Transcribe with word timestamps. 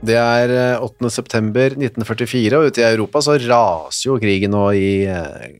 Det 0.00 0.16
er 0.16 0.52
eh, 0.54 0.80
8. 0.80 1.10
september 1.12 1.74
1944, 1.76 2.56
og 2.56 2.70
ute 2.70 2.80
i 2.80 2.88
Europa 2.88 3.20
så 3.24 3.36
raser 3.36 4.08
jo 4.08 4.16
krigen 4.20 4.54
nå 4.54 4.64
i 4.72 5.04
eh, 5.04 5.50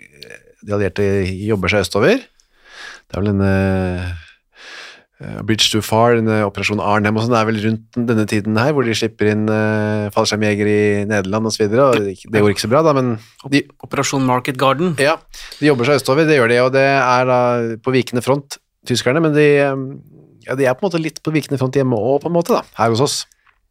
De 0.64 0.76
allierte 0.76 1.04
jobber 1.44 1.72
seg 1.72 1.84
østover. 1.84 2.22
Det 2.24 3.16
er 3.16 3.20
vel 3.20 3.30
denne 3.34 3.50
eh, 5.20 5.40
Bridge 5.44 5.68
Too 5.68 5.84
Far, 5.84 6.16
denne 6.16 6.38
Operasjon 6.46 6.80
Arnhem 6.80 7.18
og 7.18 7.26
sånn, 7.26 7.34
det 7.34 7.40
er 7.42 7.48
vel 7.50 7.60
rundt 7.66 7.98
denne 8.08 8.24
tiden 8.30 8.56
her, 8.56 8.72
hvor 8.72 8.86
de 8.88 8.94
slipper 8.96 9.28
inn 9.34 9.42
uh, 9.52 10.08
fallskjermjegere 10.14 10.76
i 10.76 11.02
Nederland 11.10 11.50
og 11.50 11.58
det, 11.60 12.40
går 12.40 12.54
ikke 12.54 12.64
så 12.64 12.70
bra, 12.72 12.80
da, 12.86 12.94
men 12.96 13.18
de, 13.52 13.60
Operasjon 13.84 14.24
Market 14.24 14.56
Garden. 14.60 14.94
ja, 14.96 15.18
de 15.58 15.68
jobber 15.68 15.90
seg 15.90 16.00
østover, 16.00 16.24
det 16.24 16.38
gjør 16.38 16.54
de, 16.54 16.60
og 16.64 16.72
det 16.78 16.86
er 16.86 17.28
da 17.28 17.40
på 17.84 17.92
vikende 17.92 18.24
front, 18.24 18.56
tyskerne, 18.88 19.20
men 19.20 19.36
de, 19.36 19.44
eh, 19.66 19.84
ja, 20.46 20.56
de 20.56 20.64
er 20.64 20.72
på 20.72 20.86
en 20.86 20.88
måte 20.88 21.02
litt 21.04 21.20
på 21.20 21.36
vikende 21.36 21.60
front 21.60 21.76
hjemme 21.76 22.00
også, 22.00 22.24
på 22.24 22.32
en 22.32 22.38
måte, 22.38 22.56
da, 22.56 22.80
her 22.80 22.96
hos 22.96 23.04
oss. 23.04 23.18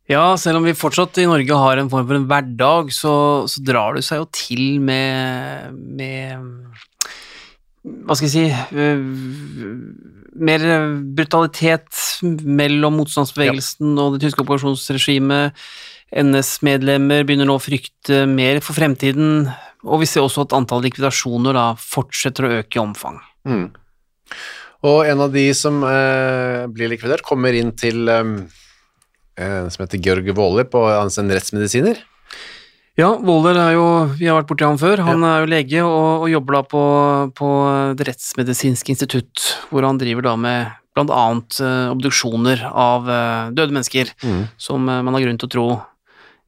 Ja, 0.10 0.34
selv 0.42 0.60
om 0.60 0.66
vi 0.66 0.78
fortsatt 0.78 1.20
i 1.22 1.28
Norge 1.30 1.58
har 1.62 1.78
en 1.78 1.90
form 1.92 2.08
for 2.10 2.18
en 2.18 2.28
hverdag, 2.30 2.90
så, 2.96 3.14
så 3.50 3.62
drar 3.66 3.98
det 3.98 4.06
seg 4.08 4.24
jo 4.24 4.30
til 4.34 4.64
med, 4.82 5.76
med 6.00 6.48
Hva 7.86 8.18
skal 8.18 8.26
jeg 8.26 8.34
si 8.34 8.80
øh, 8.80 9.04
Mer 10.40 10.66
brutalitet 11.14 12.02
mellom 12.26 12.98
motstandsbevegelsen 13.02 13.98
og 14.02 14.16
det 14.16 14.24
tyske 14.24 14.44
operasjonsregimet. 14.46 15.58
NS-medlemmer 16.10 17.26
begynner 17.28 17.50
nå 17.50 17.58
å 17.60 17.62
frykte 17.62 18.24
mer 18.30 18.62
for 18.66 18.78
fremtiden, 18.78 19.50
og 19.86 20.02
vi 20.02 20.08
ser 20.10 20.24
også 20.24 20.48
at 20.48 20.56
antall 20.58 20.82
likvidasjoner 20.86 21.54
da 21.58 21.66
fortsetter 21.80 22.48
å 22.48 22.54
øke 22.62 22.80
i 22.80 22.82
omfang. 22.82 23.20
Mm. 23.46 23.68
Og 24.88 25.04
en 25.12 25.26
av 25.26 25.34
de 25.36 25.46
som 25.58 25.82
eh, 25.84 26.66
blir 26.72 26.92
likvidert, 26.94 27.26
kommer 27.28 27.56
inn 27.56 27.74
til 27.78 28.10
eh, 28.10 28.34
eh, 28.48 28.69
som 29.40 29.84
heter 29.86 30.02
Georg 30.04 30.28
Våler 30.36 30.68
på 30.68 30.82
hans 30.84 31.16
en 31.22 31.32
rettsmedisiner. 31.32 32.02
Ja, 33.00 33.14
Våler 33.24 33.56
er 33.56 33.78
jo 33.78 33.86
Vi 34.20 34.28
har 34.28 34.36
vært 34.42 34.50
borti 34.50 34.66
ham 34.68 34.80
før. 34.82 35.00
Han 35.08 35.24
er 35.24 35.46
jo 35.46 35.52
lege 35.54 35.84
og, 35.86 36.26
og 36.26 36.32
jobber 36.34 36.58
da 36.58 36.62
på, 36.68 36.84
på 37.38 37.52
Det 37.96 38.10
rettsmedisinske 38.10 38.92
institutt, 38.92 39.46
hvor 39.72 39.88
han 39.88 40.02
driver 40.02 40.28
da 40.28 40.36
med 40.36 40.76
annet 41.00 41.60
eh, 41.64 41.92
obduksjoner 41.94 42.66
av 42.68 43.08
eh, 43.08 43.52
døde 43.56 43.72
mennesker 43.72 44.10
som 44.60 44.90
eh, 44.90 45.00
man 45.06 45.16
har 45.16 45.24
grunn 45.24 45.40
til 45.40 45.48
å 45.48 45.54
tro 45.54 45.68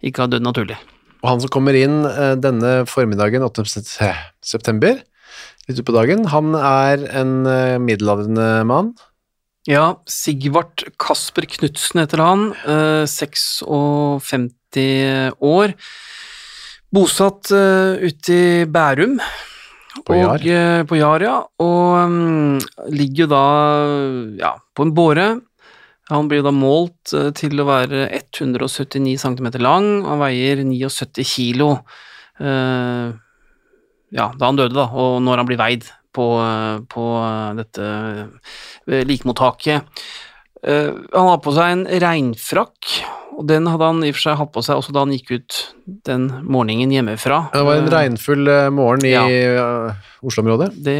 ikke 0.03 0.25
har 0.25 0.31
dødd 0.33 0.43
naturlig. 0.43 0.75
Og 1.21 1.29
han 1.29 1.43
som 1.43 1.51
kommer 1.53 1.77
inn 1.77 2.01
eh, 2.09 2.33
denne 2.41 2.81
formiddagen 2.89 3.45
8. 3.45 3.63
september, 4.43 4.99
litt 5.69 5.81
utpå 5.81 5.95
dagen, 5.95 6.25
han 6.33 6.55
er 6.57 7.05
en 7.21 7.33
eh, 7.47 7.77
middelaldrende 7.81 8.65
mann. 8.67 8.91
Ja, 9.69 10.01
Sigvart 10.09 10.81
Kasper 10.97 11.45
Knutsen 11.45 12.01
heter 12.01 12.23
han, 12.23 12.47
eh, 12.65 13.05
56 13.05 15.35
år. 15.37 15.75
Bosatt 16.91 17.51
eh, 17.53 18.01
ute 18.01 18.33
i 18.33 18.65
Bærum. 18.65 19.19
På 20.07 20.17
Jar. 20.17 20.39
Og, 20.39 20.47
eh, 20.47 20.81
på 20.87 20.97
Jar, 20.97 21.21
ja. 21.21 21.37
Og 21.61 22.09
um, 22.09 22.57
ligger 22.89 23.27
jo 23.27 23.31
da 23.31 23.45
ja, 24.39 24.55
på 24.73 24.87
en 24.87 24.95
båre. 24.97 25.27
Han 26.09 26.27
blir 26.27 26.41
da 26.43 26.51
målt 26.51 27.13
eh, 27.13 27.29
til 27.37 27.61
å 27.61 27.69
være 27.69 28.07
179 28.09 29.13
cm 29.21 29.51
lang, 29.61 30.01
og 30.01 30.15
han 30.15 30.23
veier 30.25 30.65
79 30.65 31.27
kilo. 31.27 31.75
Uh, 32.41 33.13
ja, 34.11 34.31
da 34.33 34.49
han 34.49 34.57
døde, 34.57 34.73
da, 34.73 34.89
og 34.89 35.21
når 35.21 35.43
han 35.43 35.51
blir 35.51 35.61
veid 35.61 35.85
på, 36.15 36.27
på 36.91 37.05
dette 37.57 37.87
eh, 38.87 39.01
likmottaket. 39.07 40.03
Eh, 40.61 40.91
han 41.13 41.29
har 41.31 41.41
på 41.41 41.53
seg 41.55 41.73
en 41.73 41.83
regnfrakk, 42.03 42.91
og 43.37 43.47
den 43.49 43.69
hadde 43.71 43.87
han 43.87 44.03
i 44.05 44.11
og 44.11 44.17
for 44.17 44.25
seg 44.27 44.37
hatt 44.41 44.53
på 44.53 44.63
seg 44.65 44.81
også 44.81 44.93
da 44.93 45.05
han 45.05 45.15
gikk 45.15 45.33
ut 45.39 45.59
den 46.07 46.27
morgenen 46.45 46.93
hjemmefra. 46.93 47.47
Det 47.55 47.65
var 47.65 47.79
en 47.79 47.89
Eh, 47.89 47.95
regnfull 47.95 48.53
morgen 48.75 49.07
i 49.07 49.15
ja. 49.15 49.25
Oslo-området. 50.21 50.71
det 50.83 50.99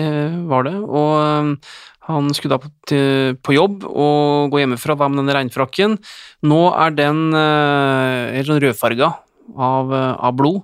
var 0.50 0.66
det, 0.66 0.76
og 0.80 1.58
han 2.08 2.34
skulle 2.34 2.56
da 2.56 2.64
på, 2.64 2.72
til, 2.90 3.36
på 3.46 3.54
jobb 3.54 3.86
og 3.86 4.50
gå 4.52 4.64
hjemmefra 4.64 4.98
da 4.98 5.08
med 5.12 5.22
denne 5.22 5.38
regnfrakken. 5.38 6.00
Nå 6.50 6.62
er 6.74 6.96
den 6.98 7.30
helt 7.36 8.50
sånn 8.50 8.64
rødfarga 8.64 9.12
av, 9.54 9.94
av 9.94 10.34
blod, 10.40 10.64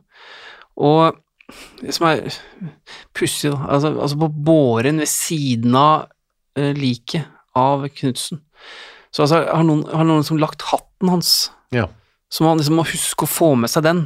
og 0.78 1.20
det 1.82 1.94
som 1.96 2.08
er 2.10 2.26
pussig, 3.16 3.52
da, 3.54 3.62
altså, 3.78 3.94
altså 3.96 4.20
på 4.20 4.30
båren 4.50 5.00
ved 5.04 5.10
siden 5.12 5.76
av 5.80 6.08
uh, 6.60 6.72
liket 6.76 7.28
av 7.58 7.88
Knutsen, 7.98 8.42
så 9.16 9.24
altså, 9.26 9.44
har 9.48 9.64
noen, 9.66 9.86
har 9.88 10.06
noen 10.08 10.22
liksom 10.24 10.42
lagt 10.42 10.68
hatten 10.72 11.14
hans, 11.14 11.36
Ja. 11.74 11.88
så 12.30 12.44
man 12.44 12.60
liksom 12.60 12.78
må 12.80 12.86
huske 12.88 13.26
å 13.26 13.32
få 13.32 13.54
med 13.60 13.72
seg 13.72 13.86
den. 13.88 14.06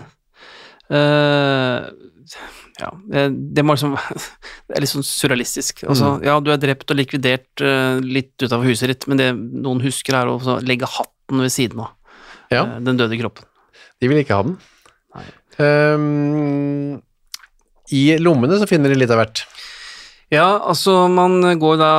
Uh, 0.91 1.89
ja, 2.81 2.89
det, 3.11 3.27
det 3.55 3.63
liksom 3.63 3.93
Det 4.67 4.75
er 4.75 4.83
litt 4.83 4.91
sånn 4.91 5.05
surrealistisk. 5.05 5.83
Altså, 5.89 6.15
ja, 6.25 6.37
du 6.43 6.49
er 6.53 6.59
drept 6.61 6.91
og 6.93 6.99
likvidert 6.99 7.63
uh, 7.63 7.99
litt 8.03 8.35
utafor 8.41 8.67
huset 8.69 8.91
ditt, 8.93 9.07
men 9.11 9.19
det 9.21 9.31
noen 9.35 9.81
husker, 9.83 10.17
er 10.17 10.31
å 10.31 10.59
legge 10.65 10.89
hatten 10.89 11.43
ved 11.43 11.53
siden 11.53 11.83
av 11.85 11.95
Ja. 12.53 12.65
uh, 12.67 12.77
den 12.83 12.99
døde 12.99 13.19
kroppen. 13.19 13.47
De 14.01 14.09
vil 14.09 14.21
ikke 14.23 14.37
ha 14.37 14.45
den. 14.47 14.57
Nei. 15.15 15.25
Ehm, 15.61 17.01
I 17.91 18.03
lommene 18.21 18.59
så 18.59 18.69
finner 18.69 18.93
de 18.93 19.01
litt 19.01 19.11
av 19.13 19.21
hvert. 19.21 19.45
Ja, 20.31 20.61
altså 20.63 21.09
man 21.11 21.41
går 21.59 21.79
da 21.81 21.93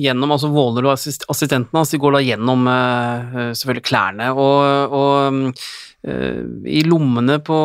gjennom, 0.00 0.30
altså 0.32 0.48
Våler 0.54 0.86
og 0.86 0.94
assist 0.94 1.26
assistentene 1.28 1.82
hans, 1.82 1.90
de 1.92 2.00
går 2.00 2.14
da 2.16 2.22
gjennom 2.24 2.62
uh, 2.64 3.50
selvfølgelig 3.52 3.84
klærne, 3.84 4.30
og, 4.32 4.94
og 4.96 5.50
uh, 6.08 6.38
i 6.64 6.80
lommene 6.88 7.36
på, 7.44 7.58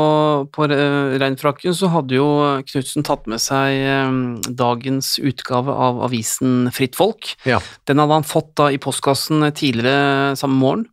på 0.51 0.67
uh, 0.73 1.16
regnfrakken 1.23 1.75
så 1.75 1.88
hadde 1.94 2.19
jo 2.19 2.28
Knutsen 2.67 3.07
tatt 3.07 3.31
med 3.31 3.40
seg 3.40 4.51
dagens 4.59 5.16
utgave 5.23 5.72
av 5.88 6.03
avisen 6.09 6.67
Fritt 6.75 7.00
Folk. 7.00 7.31
Ja. 7.47 7.61
Den 7.88 8.03
hadde 8.03 8.19
han 8.19 8.28
fått 8.28 8.51
da 8.59 8.67
i 8.75 8.81
postkassen 8.81 9.47
tidligere 9.56 10.35
samme 10.40 10.59
morgen. 10.59 10.87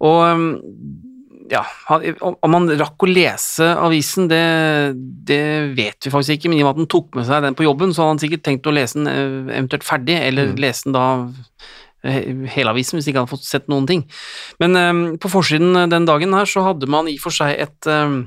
Og 0.00 0.24
um, 0.24 0.48
ja, 1.50 1.62
om 1.88 2.56
han 2.56 2.70
rakk 2.80 3.04
å 3.04 3.08
lese 3.08 3.68
avisen, 3.80 4.28
det, 4.30 4.42
det 5.28 5.42
vet 5.76 6.06
vi 6.06 6.12
faktisk 6.12 6.36
ikke, 6.36 6.50
men 6.50 6.60
i 6.60 6.64
og 6.64 6.68
med 6.68 6.74
at 6.74 6.82
han 6.82 6.90
tok 6.94 7.18
med 7.18 7.28
seg 7.28 7.44
den 7.44 7.56
på 7.58 7.66
jobben, 7.66 7.94
så 7.94 8.04
hadde 8.04 8.14
han 8.14 8.22
sikkert 8.22 8.44
tenkt 8.46 8.68
å 8.68 8.74
lese 8.74 8.98
den 8.98 9.10
eh, 9.10 9.56
eventuelt 9.58 9.86
ferdig, 9.86 10.18
eller 10.28 10.52
lese 10.60 10.88
den 10.88 10.96
da 10.96 11.06
eh, 12.04 12.32
hele 12.54 12.74
avisen, 12.74 12.98
hvis 12.98 13.10
ikke 13.10 13.22
han 13.22 13.28
hadde 13.28 13.36
fått 13.36 13.48
sett 13.48 13.70
noen 13.72 13.88
ting. 13.88 14.04
Men 14.62 14.76
um, 14.76 15.04
på 15.20 15.32
forsiden 15.32 15.88
den 15.92 16.08
dagen 16.08 16.36
her 16.36 16.48
så 16.48 16.66
hadde 16.68 16.90
man 16.90 17.08
i 17.10 17.16
og 17.18 17.24
for 17.26 17.40
seg 17.40 17.56
et 17.56 17.90
um, 17.90 18.26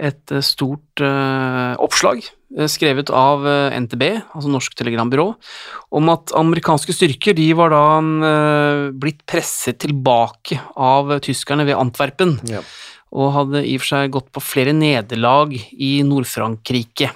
et 0.00 0.32
eh, 0.34 0.44
stort 0.44 1.02
uh, 1.04 1.76
oppslag 1.82 2.22
eh, 2.24 2.68
skrevet 2.70 3.12
av 3.14 3.44
NTB, 3.84 4.04
altså 4.34 4.50
Norsk 4.52 4.76
Telegrambyrå, 4.78 5.26
om 5.96 6.12
at 6.12 6.34
amerikanske 6.38 6.94
styrker 6.96 7.36
de 7.36 7.50
var 7.58 7.74
da 7.74 7.84
uh, 8.24 8.84
blitt 8.96 9.22
presset 9.28 9.80
tilbake 9.84 10.58
av 10.76 11.18
tyskerne 11.24 11.68
ved 11.68 11.78
Antwerpen, 11.78 12.38
Ja. 12.50 12.64
og 13.12 13.34
hadde 13.36 13.64
i 13.66 13.76
og 13.76 13.84
for 13.84 13.92
seg 13.94 14.14
gått 14.16 14.30
på 14.34 14.42
flere 14.44 14.74
nederlag 14.76 15.56
i 15.56 15.98
Nord-Frankrike. 16.06 17.10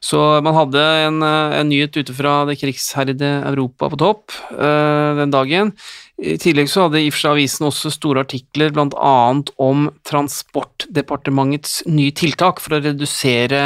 Så 0.00 0.18
man 0.40 0.56
hadde 0.56 0.80
en, 0.80 1.22
eh, 1.22 1.58
en 1.60 1.68
nyhet 1.68 1.96
ute 1.96 2.14
fra 2.16 2.44
det 2.48 2.56
krigsherjede 2.60 3.28
Europa 3.50 3.90
på 3.92 3.98
topp 4.00 4.32
uh, 4.56 5.18
den 5.18 5.32
dagen. 5.34 5.74
I 6.20 6.38
tillegg 6.40 6.68
så 6.72 6.86
hadde 6.86 7.02
i 7.02 7.10
og 7.10 7.14
for 7.14 7.22
seg 7.22 7.36
avisen 7.36 7.68
også 7.68 7.92
store 7.92 8.24
artikler 8.24 8.72
annet 8.76 9.52
om 9.60 9.86
Transportdepartementets 10.08 11.82
nye 11.88 12.12
tiltak 12.16 12.60
for 12.60 12.76
å 12.76 12.82
redusere 12.84 13.62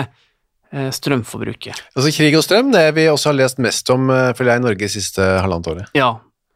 eh, 0.70 0.90
strømforbruket. 0.94 1.80
Altså 1.94 2.12
krig 2.14 2.36
og 2.38 2.44
strøm, 2.46 2.70
det 2.74 2.84
vi 2.94 3.08
også 3.10 3.32
har 3.32 3.40
lest 3.40 3.62
mest 3.62 3.90
om, 3.90 4.06
eh, 4.10 4.30
føler 4.38 4.54
jeg, 4.54 4.62
i 4.62 4.66
Norge 4.68 4.90
siste 4.92 5.26
halvannet 5.42 5.72
året. 5.72 5.98
Ja, 5.98 6.12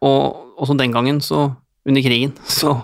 og, 0.07 0.39
og 0.55 0.71
den 0.79 0.95
gangen, 0.95 1.19
så 1.25 1.49
under 1.89 2.05
krigen, 2.05 2.33
så 2.61 2.77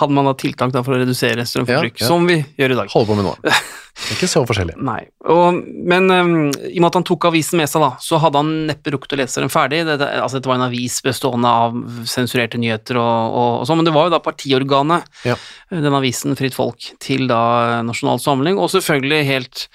hadde 0.00 0.14
man 0.16 0.28
da 0.30 0.34
tiltak 0.38 0.72
da 0.74 0.82
for 0.86 0.96
å 0.96 1.02
redusere 1.02 1.44
strømforbruk, 1.48 1.98
Ja, 2.00 2.04
ja. 2.04 2.08
som 2.08 2.26
vi 2.28 2.38
gjør 2.60 2.74
i 2.76 2.80
dag. 2.82 2.90
Holder 2.94 3.10
på 3.14 3.18
med 3.20 3.28
nå. 3.30 3.36
Ikke 4.14 4.28
så 4.30 4.40
forskjellig. 4.48 4.76
Nei, 4.86 5.00
og, 5.28 5.58
men 5.90 6.06
um, 6.08 6.30
i 6.54 6.78
og 6.78 6.80
med 6.80 6.86
at 6.88 6.96
han 7.00 7.04
tok 7.04 7.26
avisen 7.28 7.58
med 7.60 7.68
seg, 7.68 7.82
da, 7.84 7.90
så 8.00 8.20
hadde 8.22 8.40
han 8.40 8.52
neppe 8.70 8.94
rukket 8.94 9.12
å 9.12 9.18
lese 9.20 9.42
den 9.42 9.52
ferdig. 9.52 9.82
Det, 9.88 9.98
det, 10.00 10.08
altså, 10.22 10.38
dette 10.38 10.48
var 10.48 10.56
en 10.60 10.64
avis 10.70 10.96
bestående 11.04 11.50
av 11.66 11.76
sensurerte 12.08 12.60
nyheter 12.62 12.96
og, 12.96 13.34
og, 13.34 13.50
og 13.60 13.66
sånn, 13.68 13.82
men 13.82 13.88
det 13.90 13.92
var 13.98 14.08
jo 14.08 14.14
da 14.14 14.22
partiorganet, 14.24 15.10
Ja. 15.28 15.36
den 15.74 15.98
avisen 15.98 16.38
Fritt 16.38 16.56
Folk, 16.56 16.92
til 17.02 17.26
da 17.28 17.82
Nasjonal 17.84 18.22
Samling, 18.24 18.56
og 18.62 18.70
selvfølgelig 18.72 19.20
helt, 19.28 19.66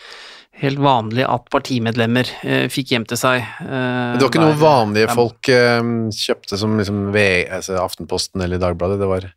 helt 0.61 0.79
vanlig 0.79 1.25
at 1.27 1.49
partimedlemmer 1.51 2.29
eh, 2.47 2.65
fikk 2.71 2.93
hjem 2.95 3.05
til 3.09 3.19
seg. 3.19 3.41
Eh, 3.65 4.15
Det 4.15 4.23
var 4.23 4.29
ikke 4.31 4.43
noe 4.45 4.57
vanlige 4.61 5.09
ja. 5.09 5.15
folk 5.17 5.49
eh, 5.51 5.89
kjøpte 6.15 6.57
som 6.61 6.77
liksom 6.79 7.01
V- 7.15 7.47
altså 7.57 7.75
Aftenposten 7.81 8.41
eller 8.45 8.61
Dagbladet. 8.61 8.99
Det 9.03 9.09
var 9.11 9.29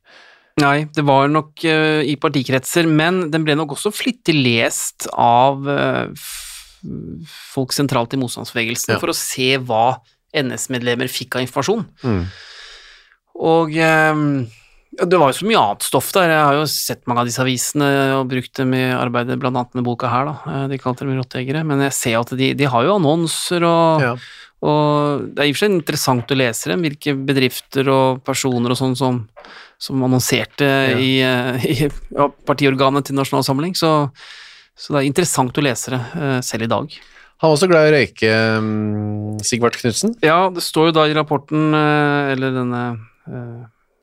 Nei, 0.59 0.89
det 0.91 1.05
var 1.07 1.29
nok 1.31 1.63
eh, 1.71 2.01
i 2.11 2.17
partikretser, 2.19 2.87
men 2.91 3.29
den 3.31 3.45
ble 3.47 3.55
nok 3.59 3.77
også 3.77 3.93
flittig 3.95 4.35
lest 4.43 5.07
av 5.15 5.69
eh, 5.71 6.09
folk 7.55 7.75
sentralt 7.75 8.15
i 8.15 8.19
motstandsbevegelsen 8.23 8.95
Ja. 8.97 8.99
for 9.03 9.11
å 9.13 9.17
se 9.19 9.53
hva 9.59 10.01
NS-medlemmer 10.35 11.09
fikk 11.11 11.37
av 11.39 11.45
informasjon. 11.47 11.87
mm. 12.05 12.25
Og 13.39 13.71
eh, 13.79 14.23
det 15.07 15.19
var 15.19 15.31
jo 15.31 15.37
så 15.39 15.47
mye 15.47 15.61
annet 15.61 15.85
stoff 15.87 16.09
der. 16.17 16.33
Jeg 16.33 16.43
har 16.43 16.57
jo 16.57 16.65
sett 16.71 17.05
mange 17.07 17.23
av 17.23 17.29
disse 17.29 17.43
avisene 17.43 17.89
og 18.17 18.31
brukt 18.31 18.59
dem 18.59 18.75
i 18.75 18.83
arbeidet, 18.97 19.39
blant 19.41 19.59
annet 19.61 19.79
med 19.79 19.87
boka 19.87 20.11
her, 20.11 20.27
da. 20.31 20.53
Eh, 20.53 20.65
De 20.73 20.81
kalte 20.83 21.07
dem 21.07 21.19
rottejegere. 21.19 21.63
Men 21.67 21.85
jeg 21.87 21.95
ser 21.97 22.19
at 22.19 22.33
de, 22.39 22.51
de 22.59 22.69
har 22.73 22.87
jo 22.87 22.97
annonser 22.97 23.67
og 23.69 24.03
ja. 24.03 24.13
og 24.67 25.29
det 25.37 25.45
er 25.45 25.51
i 25.51 25.55
og 25.55 25.59
for 25.59 25.65
seg 25.65 25.77
interessant 25.77 26.35
å 26.35 26.39
lese 26.39 26.73
dem, 26.73 26.83
hvilke 26.87 27.15
bedrifter 27.29 27.93
og 27.93 28.25
personer 28.27 28.75
og 28.75 28.81
sånn 28.81 28.99
som, 28.99 29.23
som 29.79 30.03
annonserte 30.09 30.73
i, 30.99 31.13
eh, 31.23 31.69
i 31.75 31.79
ja, 31.87 32.29
partiorganet 32.49 33.07
til 33.09 33.19
Nasjonal 33.21 33.47
Samling, 33.47 33.79
så, 33.79 34.11
så 34.75 34.97
det 34.97 35.05
er 35.05 35.13
interessant 35.13 35.55
å 35.55 35.65
lese 35.65 35.95
det 35.95 36.03
eh, 36.19 36.37
selv 36.47 36.67
i 36.67 36.73
dag. 36.75 37.01
Han 37.39 37.53
var 37.53 37.55
også 37.55 37.71
glad 37.71 37.87
i 37.87 37.91
å 37.93 37.95
røyke, 37.95 38.37
um, 38.59 39.35
Sigvart 39.47 39.77
Knutsen. 39.79 40.17
Ja, 40.27 40.49
det 40.51 40.65
står 40.67 40.89
jo 40.89 40.95
da 40.97 41.05
i 41.07 41.15
rapporten, 41.15 41.71
eller 41.71 42.57
denne 42.57 42.81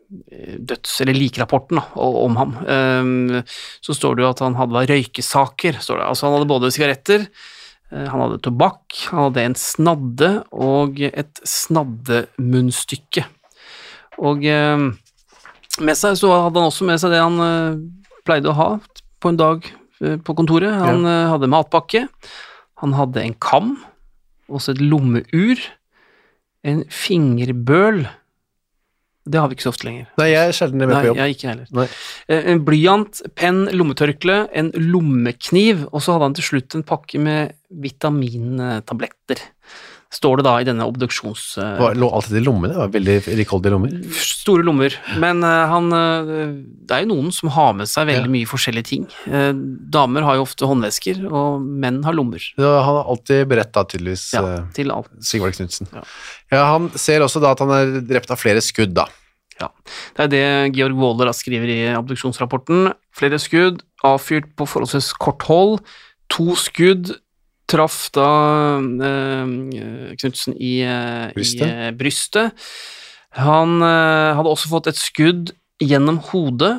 døds- 0.10 1.02
eller 1.02 1.18
likrapporten 1.18 1.80
om 1.96 2.36
ham, 2.38 2.56
eh, 2.68 3.42
så 3.81 3.96
står 3.96 4.16
det 4.16 4.25
jo 4.25 4.31
at 4.31 4.44
han 4.46 4.57
hadde 4.60 4.86
røykesaker, 4.92 5.80
står 5.81 6.02
det. 6.02 6.10
Altså 6.10 6.28
han 6.28 6.38
hadde 6.38 6.50
både 6.50 6.72
sigaretter, 6.74 7.28
eh, 7.92 8.06
han 8.06 8.22
hadde 8.22 8.42
tobakk, 8.46 8.86
han 9.12 9.28
hadde 9.28 9.46
en 9.46 9.57
snadde 9.60 10.31
og 10.52 11.02
et 11.02 11.42
snaddemunnstykke. 11.42 13.25
Og 14.22 14.46
eh, 14.46 14.78
med 15.81 16.00
seg 16.00 16.19
så 16.19 16.34
hadde 16.34 16.62
han 16.62 16.69
også 16.69 16.88
med 16.88 17.01
seg 17.01 17.16
det 17.16 17.24
han 17.24 17.40
eh, 17.44 17.80
pleide 18.28 18.51
å 18.51 18.60
ha 18.60 18.69
på 19.19 19.31
en 19.31 19.40
dag 19.42 19.66
eh, 20.01 20.19
på 20.22 20.38
kontoret. 20.38 20.75
Han 20.84 21.08
ja. 21.08 21.18
hadde 21.34 21.51
matpakke, 21.51 22.06
han 22.84 22.96
hadde 22.96 23.24
en 23.24 23.36
kam, 23.42 23.74
også 24.46 24.75
et 24.75 24.86
lommeur, 24.86 25.66
en 26.66 26.81
fingerbøl 26.94 28.06
Det 29.25 29.39
har 29.42 29.50
vi 29.50 29.56
ikke 29.57 29.66
så 29.66 29.72
ofte 29.74 29.88
lenger. 29.88 30.06
Nei, 30.19 30.27
jeg 30.30 30.48
er 30.48 30.54
sjelden 30.54 30.77
med 30.83 30.89
Nei, 30.92 31.00
på 31.01 31.07
jobb. 31.10 31.18
jeg 31.18 31.36
ikke 31.36 31.48
heller. 31.50 31.68
Nei. 31.74 31.86
Eh, 32.30 32.44
En 32.54 32.60
blyant, 32.68 33.22
penn, 33.36 33.63
lommetørkle, 33.74 34.36
en 34.54 34.69
lommekniv, 34.77 35.88
og 35.92 36.04
så 36.06 36.13
hadde 36.13 36.27
han 36.30 36.36
til 36.38 36.45
slutt 36.51 36.75
en 36.77 36.83
pakke 36.86 37.19
med 37.19 37.56
vitamintabletter. 37.74 39.42
Står 40.13 40.38
det 40.40 40.44
da 40.46 40.52
i 40.62 40.66
denne 40.68 40.86
obduksjons... 40.88 41.57
eh, 41.57 41.80
var- 41.81 41.96
lå 41.98 42.07
alltid 42.13 42.38
i 42.38 42.44
lommene. 42.46 42.72
Det 42.72 42.78
var 42.80 42.92
veldig 42.94 43.16
rikholdige 43.40 43.72
lommer. 43.74 43.96
Store 44.16 44.63
lommer. 44.63 44.94
Men 45.19 45.42
eh, 45.44 45.63
han 45.72 45.90
eh, 45.92 46.30
Det 46.86 46.96
er 46.96 47.04
jo 47.04 47.10
noen 47.16 47.31
som 47.36 47.50
har 47.56 47.74
med 47.75 47.90
seg 47.90 48.07
veldig 48.07 48.31
mye 48.31 48.48
forskjellige 48.48 48.88
ting. 48.92 49.07
Damer 49.92 50.24
har 50.28 50.38
jo 50.38 50.46
ofte 50.46 50.69
håndvesker, 50.69 51.24
og 51.28 51.66
menn 51.66 52.02
har 52.06 52.16
lommer. 52.16 52.44
Ja, 52.62 52.78
Han 52.86 53.00
har 53.02 53.10
alltid 53.16 53.48
beredt 53.52 53.74
da, 53.75 53.84
tydeligvis, 53.84 54.28
Ja, 54.38 54.46
til 54.78 54.94
alt. 54.94 55.10
Sigvald 55.25 55.57
Knutsen. 55.57 55.90
Ja. 55.92 56.06
Ja, 56.54 56.63
han 56.75 56.90
ser 56.96 57.25
også 57.25 57.42
da 57.44 57.51
at 57.56 57.63
han 57.66 57.74
er 57.75 57.98
drept 58.06 58.31
av 58.31 58.40
flere 58.40 58.62
skudd, 58.63 58.94
da. 58.96 59.08
Ja. 59.60 59.69
Det 60.16 60.24
er 60.25 60.31
det 60.31 60.46
Georg 60.78 60.96
Waaler 61.00 61.34
skriver 61.36 61.69
i 61.72 61.80
obduksjonsrapporten. 61.98 62.90
Flere 63.16 63.40
skudd, 63.42 63.81
avfyrt 64.06 64.50
på 64.60 64.68
forholdsvis 64.69 65.13
kort 65.18 65.44
hold. 65.50 65.80
To 66.36 66.54
skudd 66.60 67.13
traff 67.75 68.10
da 68.16 68.30
eh, 68.80 70.16
Knutsen 70.16 70.56
i, 70.56 70.80
eh, 70.88 71.33
Brystet. 71.36 71.68
i 71.68 71.88
eh, 71.88 71.92
brystet. 71.95 72.66
Han 73.36 73.81
eh, 73.83 74.31
hadde 74.38 74.51
også 74.51 74.72
fått 74.72 74.89
et 74.92 75.00
skudd 75.00 75.51
gjennom 75.83 76.22
hodet, 76.31 76.77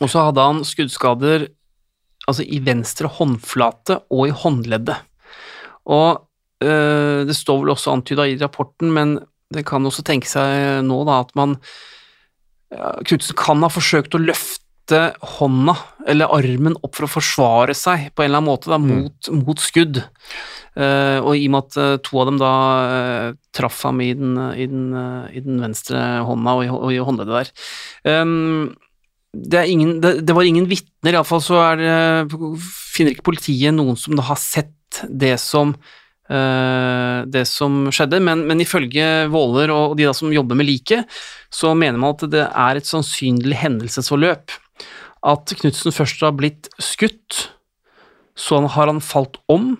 og 0.00 0.10
så 0.10 0.26
hadde 0.28 0.42
han 0.42 0.64
skuddskader 0.66 1.48
altså 2.30 2.44
i 2.46 2.60
venstre 2.62 3.10
håndflate 3.10 4.00
og 4.10 4.26
i 4.28 4.34
håndleddet. 4.34 4.98
Og 5.90 6.20
eh, 6.62 7.22
det 7.26 7.36
står 7.38 7.62
vel 7.62 7.74
også 7.74 7.94
antyda 7.94 8.26
i 8.26 8.38
rapporten, 8.40 8.92
men 8.94 9.18
det 9.50 9.64
kan 9.66 9.86
også 9.86 10.04
tenke 10.06 10.30
seg 10.30 10.82
nå 10.86 11.02
da 11.08 11.22
at 11.24 11.32
man 11.38 11.58
Knutsen 12.70 13.34
kan 13.34 13.64
ha 13.64 13.70
forsøkt 13.72 14.14
å 14.14 14.20
løfte 14.22 14.59
hånda 15.36 15.76
eller 16.08 16.32
armen 16.34 16.76
opp 16.80 16.96
for 16.96 17.06
å 17.06 17.12
forsvare 17.18 17.76
seg 17.76 18.10
på 18.14 18.24
en 18.24 18.30
eller 18.30 18.40
annen 18.40 18.50
måte 18.50 18.72
da, 18.72 18.78
mot, 18.80 19.30
mot 19.42 19.62
skudd. 19.62 20.02
Uh, 20.78 21.18
og 21.26 21.34
i 21.34 21.48
og 21.48 21.52
med 21.52 21.64
at 21.66 21.76
eh, 21.82 21.96
to 22.06 22.20
av 22.22 22.28
dem 22.28 22.36
da 22.38 22.50
uh, 22.86 23.32
traff 23.56 23.80
ham 23.88 23.98
i 24.04 24.12
den, 24.14 24.36
i, 24.54 24.68
den, 24.70 24.92
uh, 24.94 25.26
i 25.34 25.42
den 25.42 25.58
venstre 25.64 25.98
hånda 26.28 26.54
og 26.54 26.62
i, 26.62 26.68
og 26.70 26.92
i 26.94 27.00
håndleddet 27.02 27.40
der. 27.40 28.20
Um, 28.22 28.76
det, 29.34 29.64
ingen, 29.72 29.96
det, 30.02 30.20
det 30.26 30.36
var 30.36 30.46
ingen 30.46 30.68
vitner, 30.70 31.16
iallfall 31.16 31.42
så 31.42 31.58
er 31.64 31.82
det, 31.82 32.38
finner 32.94 33.16
ikke 33.16 33.26
politiet 33.32 33.74
noen 33.74 33.98
som 33.98 34.14
da 34.18 34.28
har 34.30 34.38
sett 34.40 35.04
det 35.06 35.36
som 35.42 35.76
det 36.30 37.40
som 37.50 37.88
skjedde, 37.90 38.20
men, 38.22 38.44
men 38.46 38.60
ifølge 38.62 39.24
Våler 39.32 39.72
og 39.74 39.96
de 39.98 40.04
da 40.06 40.12
som 40.14 40.30
jobber 40.30 40.54
med 40.54 40.68
liket, 40.68 41.08
så 41.50 41.72
mener 41.74 41.98
man 41.98 42.14
at 42.14 42.22
det 42.30 42.44
er 42.46 42.78
et 42.78 42.86
sannsynlig 42.86 43.58
hendelsesforløp. 43.58 44.54
At 45.26 45.52
Knutsen 45.60 45.92
først 45.92 46.22
har 46.24 46.36
blitt 46.36 46.70
skutt, 46.80 47.50
så 48.38 48.62
har 48.64 48.88
han 48.88 49.02
falt 49.04 49.36
om 49.52 49.74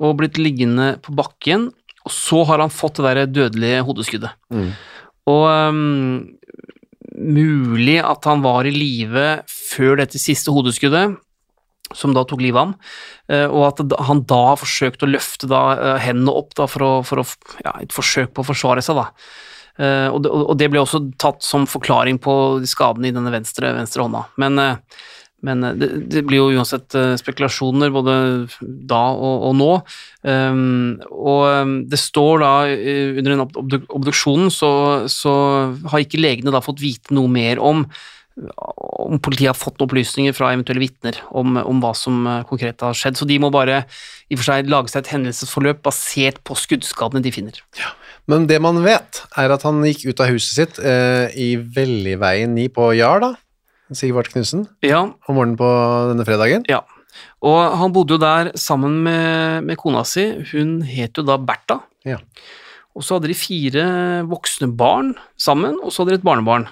og 0.00 0.16
blitt 0.22 0.38
liggende 0.40 0.94
på 1.04 1.12
bakken, 1.12 1.68
og 2.06 2.12
så 2.14 2.44
har 2.48 2.62
han 2.62 2.72
fått 2.72 3.00
det 3.00 3.10
der 3.10 3.28
dødelige 3.28 3.82
hodeskuddet. 3.84 4.32
Mm. 4.48 4.70
Og 5.28 5.42
um, 5.44 6.22
mulig 7.20 7.98
at 8.00 8.24
han 8.28 8.40
var 8.44 8.64
i 8.64 8.72
live 8.72 9.42
før 9.50 10.00
dette 10.00 10.20
siste 10.20 10.54
hodeskuddet, 10.54 11.18
som 11.96 12.14
da 12.14 12.22
tok 12.24 12.42
livet 12.42 12.56
av 12.60 12.68
ham, 12.68 12.74
eh, 13.34 13.46
og 13.50 13.64
at 13.66 13.80
han 14.06 14.22
da 14.30 14.40
har 14.52 14.60
forsøkt 14.60 15.02
å 15.02 15.10
løfte 15.10 15.48
da 15.50 15.62
eh, 15.74 15.96
hendene 16.06 16.34
opp 16.38 16.54
da 16.58 16.68
for 16.70 16.86
å, 16.86 16.90
for 17.06 17.22
å 17.22 17.24
ja, 17.64 17.74
et 17.82 17.94
forsøk 17.94 18.30
på 18.36 18.44
å 18.44 18.50
forsvare 18.52 18.84
seg, 18.84 19.00
da. 19.00 19.08
Eh, 19.80 20.08
og, 20.12 20.20
det, 20.24 20.32
og 20.32 20.58
det 20.60 20.68
ble 20.72 20.82
også 20.82 21.04
tatt 21.20 21.44
som 21.46 21.68
forklaring 21.68 22.20
på 22.22 22.34
skadene 22.68 23.08
i 23.08 23.14
denne 23.16 23.32
venstre, 23.32 23.72
venstre 23.76 24.04
hånda. 24.04 24.26
Men, 24.42 24.60
eh, 24.60 25.00
men 25.46 25.64
eh, 25.64 25.76
det, 25.80 25.88
det 26.12 26.24
blir 26.28 26.42
jo 26.42 26.60
uansett 26.60 26.96
spekulasjoner 27.22 27.92
både 27.94 28.14
da 28.60 29.02
og, 29.16 29.48
og 29.48 29.56
nå. 29.56 29.72
Um, 30.20 31.00
og 31.08 31.42
um, 31.48 31.74
det 31.88 32.00
står 32.02 32.42
da 32.44 32.54
under 32.68 33.32
den 33.32 33.44
obdu 33.46 33.80
obduksjonen 33.88 34.52
så, 34.52 34.72
så 35.08 35.34
har 35.88 36.04
ikke 36.04 36.20
legene 36.20 36.52
da 36.52 36.60
fått 36.64 36.82
vite 36.84 37.16
noe 37.16 37.30
mer 37.32 37.62
om 37.62 37.86
om 38.40 39.18
politiet 39.20 39.50
har 39.50 39.58
fått 39.58 39.82
opplysninger 39.84 40.32
fra 40.32 40.52
eventuelle 40.54 40.80
vitner 40.80 41.18
om, 41.36 41.58
om 41.60 41.80
hva 41.82 41.90
som 41.98 42.22
konkret 42.48 42.80
har 42.80 42.96
skjedd. 42.96 43.18
Så 43.18 43.26
de 43.28 43.36
må 43.42 43.50
bare 43.52 43.82
i 44.30 44.36
og 44.36 44.40
for 44.40 44.46
seg 44.46 44.70
lage 44.70 44.92
seg 44.92 45.02
et 45.02 45.10
hendelsesforløp 45.12 45.82
basert 45.84 46.38
på 46.46 46.56
skuddskadene 46.56 47.20
de 47.26 47.34
finner. 47.34 47.58
Men 48.30 48.46
det 48.50 48.60
man 48.62 48.78
vet, 48.84 49.24
er 49.40 49.50
at 49.54 49.64
han 49.66 49.82
gikk 49.86 50.06
ut 50.12 50.22
av 50.22 50.30
huset 50.30 50.54
sitt 50.60 50.80
eh, 50.86 51.32
i 51.34 51.48
Velligveien 51.58 52.52
9 52.54 52.68
på 52.76 52.90
Jar, 52.98 53.22
da. 53.24 53.32
Sigvart 53.96 54.30
Knutsen. 54.30 54.68
Ja, 54.86 55.02
Om 55.26 55.34
morgenen 55.34 55.58
på 55.58 55.68
denne 56.12 56.26
fredagen. 56.28 56.66
ja. 56.70 56.84
Og 57.42 57.56
han 57.80 57.90
bodde 57.92 58.14
jo 58.14 58.20
der 58.22 58.50
sammen 58.60 59.00
med, 59.02 59.64
med 59.66 59.76
kona 59.80 60.04
si. 60.06 60.22
Hun 60.52 60.76
het 60.86 61.18
jo 61.18 61.24
da 61.26 61.34
Bertha. 61.42 61.80
Ja. 62.06 62.18
Og 62.94 63.02
så 63.04 63.16
hadde 63.16 63.30
de 63.32 63.36
fire 63.36 63.84
voksne 64.28 64.68
barn 64.78 65.14
sammen, 65.40 65.78
og 65.82 65.90
så 65.90 66.02
hadde 66.04 66.14
de 66.14 66.20
et 66.20 66.26
barnebarn. 66.28 66.68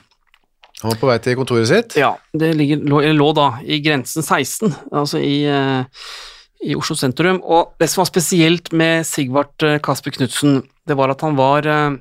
Han 0.83 0.93
var 0.93 1.01
på 1.01 1.09
vei 1.11 1.17
til 1.25 1.37
kontoret 1.41 1.67
sitt. 1.71 1.97
Ja, 1.99 2.13
det 2.39 2.53
ligger, 2.55 2.85
lå, 2.87 3.01
lå 3.19 3.29
da 3.37 3.49
i 3.67 3.81
grensen 3.83 4.23
16, 4.23 4.77
altså 4.95 5.19
i, 5.25 5.41
eh, 5.51 6.07
i 6.65 6.75
Oslo 6.79 6.97
sentrum. 6.99 7.41
Og 7.45 7.75
det 7.81 7.91
som 7.91 8.03
var 8.03 8.11
spesielt 8.11 8.73
med 8.77 9.07
Sigvart 9.07 9.63
eh, 9.67 9.79
Kasper 9.83 10.15
Knutsen, 10.17 10.63
det 10.89 10.97
var 10.99 11.13
at 11.13 11.23
han 11.27 11.39
var 11.39 11.69
eh, 11.69 11.99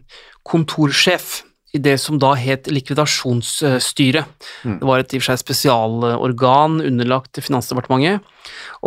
kontorsjef 0.48 1.42
i 1.76 1.82
det 1.84 1.98
som 2.02 2.18
da 2.22 2.32
het 2.40 2.70
likvidasjonsstyret. 2.72 4.50
Det 4.64 4.88
var 4.88 5.04
et 5.04 5.14
i 5.14 5.20
og 5.20 5.24
for 5.24 5.34
seg 5.34 5.44
spesialorgan 5.44 6.82
underlagt 6.86 7.42
Finansdepartementet. 7.44 8.24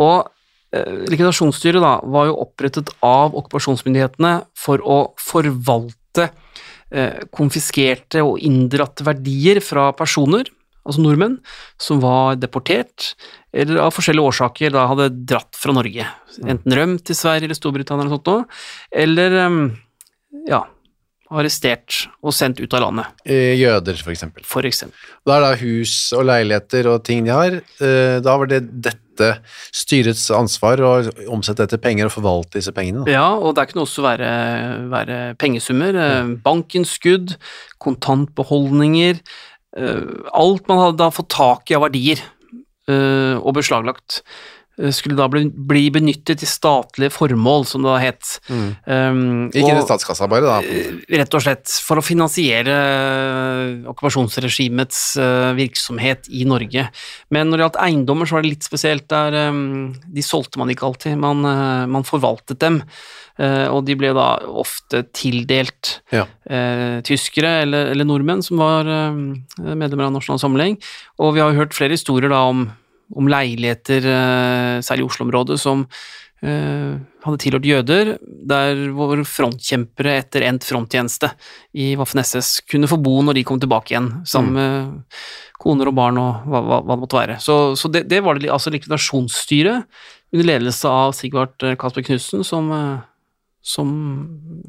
Og 0.01 0.27
eh, 0.75 1.03
likvidasjonsstyret 1.11 1.83
da 1.83 1.97
var 2.03 2.31
jo 2.31 2.39
opprettet 2.43 2.91
av 3.05 3.37
okkupasjonsmyndighetene 3.37 4.33
for 4.57 4.83
å 4.83 4.99
forvalte 5.21 6.31
eh, 6.91 7.21
konfiskerte 7.33 8.25
og 8.25 8.41
inndratte 8.43 9.05
verdier 9.07 9.61
fra 9.63 9.91
personer, 9.97 10.49
altså 10.85 11.03
nordmenn, 11.03 11.37
som 11.81 11.99
var 12.01 12.35
deportert, 12.41 13.13
eller 13.53 13.81
av 13.85 13.93
forskjellige 13.93 14.31
årsaker 14.31 14.73
da 14.73 14.87
hadde 14.89 15.09
dratt 15.29 15.55
fra 15.59 15.73
Norge. 15.75 16.07
Enten 16.43 16.73
rømt 16.77 17.03
til 17.05 17.15
Sverige 17.19 17.45
eller 17.49 17.57
Storbritannia 17.59 18.05
eller 18.07 18.15
sånt 18.17 18.31
noe, 18.31 18.45
eller 19.05 19.39
eh, 19.43 19.57
ja, 20.49 20.63
arrestert 21.31 22.07
og 22.25 22.33
sendt 22.35 22.59
ut 22.59 22.73
av 22.75 22.81
landet, 22.83 23.11
Jøder, 23.55 23.95
for 24.03 24.11
eksempel. 24.11 24.43
for 24.43 24.67
eksempel. 24.67 24.97
Da 25.27 25.37
er 25.37 25.45
det 25.45 25.61
hus 25.61 25.93
og 26.17 26.25
leiligheter 26.27 26.89
og 26.91 27.05
ting 27.07 27.23
de 27.27 27.31
har. 27.31 27.61
Eh, 27.79 28.17
Da 28.19 28.35
var 28.37 28.47
det 28.51 28.65
dette 28.83 28.97
styrets 29.71 30.25
ansvar 30.33 30.81
å 30.81 30.91
omsette 31.31 31.63
etter 31.67 31.77
penger 31.77 32.07
og 32.09 32.11
forvalte 32.15 32.57
disse 32.57 32.71
pengene. 32.73 33.05
Da. 33.05 33.11
Ja, 33.13 33.27
og 33.37 33.53
det 33.55 33.67
kunne 33.69 33.83
også 33.85 34.01
være, 34.03 34.29
være 34.91 35.19
pengesummer, 35.39 35.95
eh, 35.95 36.31
bankinnskudd, 36.43 37.35
kontantbeholdninger, 37.79 39.15
eh, 39.21 39.50
alt 39.71 40.67
man 40.67 40.81
hadde 40.81 40.99
da 40.99 41.11
fått 41.15 41.31
tak 41.31 41.71
i 41.71 41.77
av 41.77 41.85
verdier 41.85 42.19
eh, 42.91 43.37
og 43.39 43.55
beslaglagt, 43.55 44.19
eh, 44.19 44.60
skulle 44.95 45.17
da 45.19 45.27
bli, 45.29 45.43
bli 45.51 45.83
benyttet 45.93 46.39
til 46.41 46.47
statlige 46.49 47.11
formål, 47.13 47.65
som 47.69 47.83
det 47.83 47.91
da 47.91 47.97
het. 48.01 48.31
Um, 48.49 49.49
Ikke 49.51 49.67
inn 49.73 49.81
i 49.81 49.85
statskassa 49.85 50.27
bare, 50.31 50.47
da. 50.47 50.81
rett 51.21 51.35
og 51.37 51.43
slett 51.43 51.73
for 51.85 51.99
å 52.01 52.05
finansiere 52.05 52.75
eh, 52.77 53.89
okkupasjonsregimets 53.91 55.01
uh, 55.21 55.51
virksomhet 55.57 56.29
i 56.33 56.45
Norge. 56.49 56.87
Men 57.29 57.49
når 57.51 57.57
det 57.59 57.65
gjaldt 57.67 57.81
eiendommer, 57.85 58.29
så 58.29 58.37
var 58.39 58.45
det 58.45 58.53
litt 58.55 58.67
spesielt. 58.67 59.07
Der, 59.11 59.31
Um, 59.51 59.93
de 60.11 60.21
solgte 60.23 60.59
man 60.59 60.69
ikke 60.69 60.85
alltid, 60.85 61.15
man, 61.19 61.43
uh, 61.47 61.85
man 61.89 62.03
forvaltet 62.07 62.59
dem. 62.61 62.81
Uh, 63.39 63.67
Og 63.73 63.85
de 63.87 63.95
ble 63.97 64.11
da 64.13 64.35
ofte 64.45 65.01
tildelt 65.15 66.01
Ja. 66.13 66.25
eh, 66.49 66.99
tyskere 67.07 67.61
eller, 67.63 67.91
eller 67.93 68.05
nordmenn 68.05 68.43
som 68.43 68.59
var 68.59 68.85
eh, 68.85 69.15
medlemmer 69.73 70.09
av 70.09 70.13
Nasjonal 70.13 70.39
Samling. 70.43 70.77
Og 71.17 71.33
vi 71.33 71.41
har 71.41 71.51
jo 71.53 71.61
hørt 71.63 71.73
flere 71.73 71.95
historier 71.95 72.29
da 72.29 72.43
om, 72.51 72.67
om 73.15 73.29
leiligheter, 73.31 74.07
eh, 74.07 74.79
særlig 74.85 75.05
i 75.05 75.09
Oslo-området, 75.09 75.59
som 75.61 75.85
eh, 76.41 76.97
hadde 77.25 77.41
tilhørt 77.43 77.67
jøder, 77.67 78.15
der 78.21 78.87
hvor 78.95 79.21
frontkjempere 79.27 80.17
etter 80.21 80.47
endt 80.47 80.67
fronttjeneste 80.67 81.31
i 81.77 81.93
Waffen-SS 81.99 82.61
kunne 82.71 82.89
få 82.89 82.99
bo 83.01 83.19
når 83.25 83.39
de 83.39 83.45
kom 83.47 83.61
tilbake 83.61 83.93
igjen, 83.93 84.11
sammen 84.29 84.57
med 84.57 85.21
koner 85.61 85.91
og 85.91 85.97
barn 85.97 86.17
og 86.17 86.47
hva, 86.49 86.63
hva, 86.65 86.81
hva 86.81 86.95
det 86.95 87.03
måtte 87.03 87.19
være. 87.19 87.37
Så, 87.43 87.59
så 87.77 87.91
det, 87.93 88.07
det 88.09 88.23
var 88.25 88.39
det 88.39 88.49
altså 88.49 88.73
likvidasjonsstyret 88.73 89.85
under 90.31 90.47
ledelse 90.47 90.89
av 90.89 91.13
Sigvart 91.15 91.63
eh, 91.67 91.77
Kasper 91.79 92.05
Knutsen 92.07 92.45
som, 92.47 92.71
eh, 92.73 92.99
som 93.61 93.89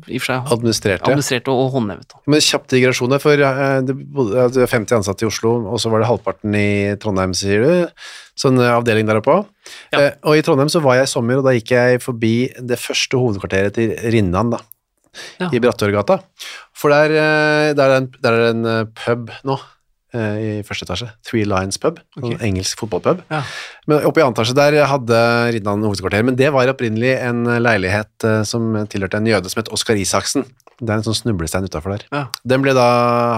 i 0.04 0.18
og 0.18 0.20
for 0.20 0.28
seg 0.28 0.50
Administrerte. 0.52 1.08
administrerte 1.08 1.52
og, 1.52 1.70
håndhevet. 1.72 2.12
Men 2.28 2.44
kjapp 2.44 2.66
digresjon 2.68 3.14
der, 3.14 3.22
for 3.22 3.40
eh, 3.40 3.78
det 3.88 3.94
er 4.60 4.68
50 4.68 4.98
ansatte 4.98 5.24
i 5.24 5.28
Oslo, 5.30 5.54
og 5.72 5.80
så 5.80 5.92
var 5.92 6.02
det 6.02 6.10
halvparten 6.10 6.56
i 6.58 6.68
Trondheim, 7.00 7.32
sier 7.36 7.64
du. 7.64 8.04
Sånn 8.38 8.60
avdeling 8.60 9.08
der 9.08 9.22
oppe 9.22 9.38
òg. 9.38 9.48
Ja. 9.94 10.02
Eh, 10.02 10.10
og 10.28 10.36
i 10.36 10.44
Trondheim 10.44 10.68
så 10.72 10.84
var 10.84 11.00
jeg 11.00 11.08
i 11.08 11.12
sommer, 11.14 11.40
og 11.40 11.48
da 11.48 11.56
gikk 11.56 11.72
jeg 11.72 12.04
forbi 12.04 12.34
det 12.60 12.80
første 12.80 13.20
hovedkvarteret 13.20 13.78
til 13.80 13.96
Rinnan, 14.12 14.52
da. 14.58 14.60
Ja. 15.40 15.48
I 15.52 15.60
Brattørgata. 15.60 16.20
For 16.76 16.92
der, 16.92 17.74
der, 17.76 17.82
er 17.88 17.98
en, 18.00 18.12
der 18.24 18.36
er 18.36 18.52
en 18.52 18.92
pub 18.96 19.32
nå, 19.48 19.58
i 20.12 20.62
første 20.66 20.86
etasje. 20.86 21.08
Three 21.26 21.46
Lions 21.48 21.78
pub. 21.80 22.00
En 22.20 22.36
engelsk 22.44 22.82
fotballpub. 22.82 23.22
Ja. 23.32 23.42
Men 23.88 24.04
oppe 24.08 24.20
i 24.20 24.24
andre 24.24 24.42
etasje 24.42 24.56
der 24.58 24.76
hadde 24.90 25.20
Rinnan 25.56 25.84
hovedkvarter, 25.86 26.24
men 26.26 26.36
det 26.38 26.50
var 26.54 26.70
opprinnelig 26.72 27.14
en 27.18 27.44
leilighet 27.62 28.26
eh, 28.28 28.42
som 28.48 28.74
tilhørte 28.92 29.20
en 29.20 29.30
jøde 29.30 29.52
som 29.52 29.62
het 29.62 29.72
Oskar 29.74 30.00
Isaksen. 30.00 30.46
Det 30.78 30.90
er 30.90 30.98
en 30.98 31.06
sånn 31.06 31.18
snublestein 31.18 31.68
utafor 31.68 31.96
der. 31.96 32.08
Ja. 32.12 32.24
Den 32.48 32.64
ble 32.64 32.74
da, 32.76 32.88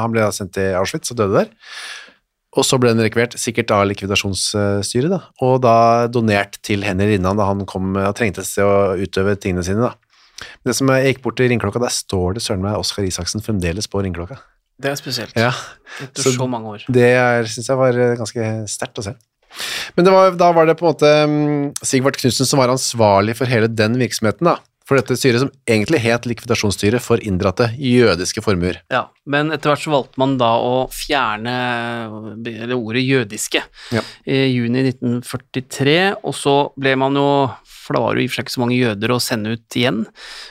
han 0.02 0.14
ble 0.14 0.24
da 0.24 0.32
sendt 0.34 0.54
til 0.56 0.74
Auschwitz 0.78 1.12
og 1.14 1.20
døde 1.20 1.44
der. 1.44 1.52
Og 2.54 2.62
så 2.66 2.78
ble 2.78 2.92
den 2.94 3.02
rekvert, 3.02 3.34
sikkert 3.40 3.72
av 3.74 3.82
likvidasjonsstyret, 3.90 5.10
da, 5.10 5.20
og 5.42 5.56
da 5.64 5.76
donert 6.06 6.60
til 6.62 6.86
Henry 6.86 7.16
Rinnan 7.16 7.40
da 7.40 7.48
han 7.48 7.64
kom 7.66 7.96
og 7.98 8.14
trengtes 8.18 8.54
til 8.54 8.70
å 8.70 8.94
utøve 8.94 9.34
tingene 9.42 9.66
sine. 9.66 9.90
da. 9.90 9.94
Det 10.66 10.74
som 10.78 10.90
jeg 10.94 11.08
gikk 11.08 11.24
bort 11.24 11.38
til 11.38 11.50
ringklokka, 11.50 11.82
der 11.82 11.94
står 11.94 12.36
det 12.36 12.44
søren 12.44 12.62
meg 12.64 12.78
Oskar 12.78 13.06
Isaksen 13.06 13.42
fremdeles 13.44 13.90
på 13.90 14.02
ringeklokka. 14.04 14.38
Det 14.80 14.90
er 14.90 14.96
spesielt. 14.98 15.36
Ja, 15.38 15.52
Etter 16.02 16.22
så- 16.22 16.34
så 16.34 16.48
mange 16.50 16.66
år. 16.66 16.84
det 16.90 17.12
syns 17.48 17.68
jeg 17.68 17.76
var 17.78 17.94
eh, 17.98 18.16
ganske 18.18 18.68
sterkt 18.68 18.98
å 18.98 19.04
se. 19.04 19.14
Men 19.96 20.04
det 20.04 20.12
var, 20.12 20.30
da 20.34 20.50
var 20.52 20.66
det 20.66 20.76
på 20.80 20.88
en 20.88 20.94
måte 20.94 21.10
mm, 21.30 21.74
Sigvart 21.86 22.16
Knutsen 22.18 22.46
som 22.46 22.58
var 22.58 22.68
ansvarlig 22.72 23.36
for 23.36 23.46
hele 23.46 23.68
den 23.68 23.94
virksomheten, 24.00 24.42
da. 24.44 24.56
For 24.84 24.98
dette 24.98 25.14
styret 25.16 25.40
som 25.40 25.48
egentlig 25.66 26.00
het 26.02 26.26
likvidasjonsstyret 26.28 27.00
for 27.00 27.16
inndratte 27.24 27.70
jødiske 27.80 28.42
formuer. 28.44 28.82
Ja, 28.92 29.06
men 29.24 29.48
etter 29.54 29.70
hvert 29.70 29.80
så 29.80 29.90
valgte 29.94 30.18
man 30.20 30.34
da 30.36 30.50
å 30.60 30.90
fjerne 30.92 31.54
eller 32.44 32.74
ordet 32.76 33.00
jødiske 33.06 33.62
Ja. 33.94 34.02
i 34.26 34.42
juni 34.52 34.82
1943, 34.90 36.16
og 36.22 36.34
så 36.36 36.72
ble 36.76 36.96
man 37.00 37.14
jo 37.16 37.28
for 37.84 37.96
da 37.96 38.02
var 38.04 38.14
det 38.14 38.24
jo 38.24 38.24
i 38.24 38.28
og 38.28 38.32
for 38.32 38.38
seg 38.38 38.46
ikke 38.46 38.54
så 38.56 38.62
mange 38.62 38.78
jøder 38.78 39.12
å 39.12 39.20
sende 39.22 39.54
ut 39.54 39.78
igjen. 39.78 40.02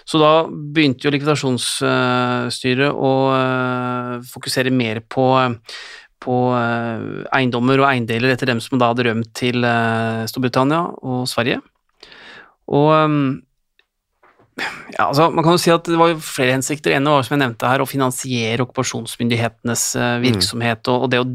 Så 0.10 0.22
da 0.22 0.32
begynte 0.48 1.08
jo 1.08 1.13
likvidasjonsstyret 1.16 2.92
å 2.94 3.13
eh, 3.38 4.12
fokusere 4.30 4.74
mer 4.74 5.02
på, 5.10 5.28
på 6.24 6.42
eh, 6.60 7.08
eiendommer 7.40 7.82
og 7.82 7.90
eiendeler 7.90 8.36
etter 8.36 8.52
dem 8.52 8.62
som 8.63 8.78
da 8.82 8.92
hadde 8.92 9.08
rømt 9.10 9.34
til 9.38 9.66
eh, 9.66 10.28
Storbritannia 10.30 10.84
og 11.02 11.25
Sverige. 11.32 11.63
Og 12.74 12.94
ja, 14.94 15.08
altså, 15.08 15.32
man 15.34 15.44
kan 15.44 15.56
jo 15.58 15.63
si 15.63 15.74
at 15.74 15.88
det 15.90 15.98
var 15.98 16.13
jo 16.13 16.22
flere 16.22 16.54
hensikter. 16.54 16.94
En 16.94 17.10
var 17.10 17.25
som 17.25 17.34
jeg 17.36 17.42
nevnte 17.42 17.68
her, 17.68 17.82
å 17.82 17.90
finansiere 17.90 18.62
okkupasjonsmyndighetenes 18.68 19.90
virksomhet 19.98 20.24
virksomhet 20.24 20.94
og, 20.94 21.08
og 21.08 21.12
det 21.12 21.24
å 21.24 21.28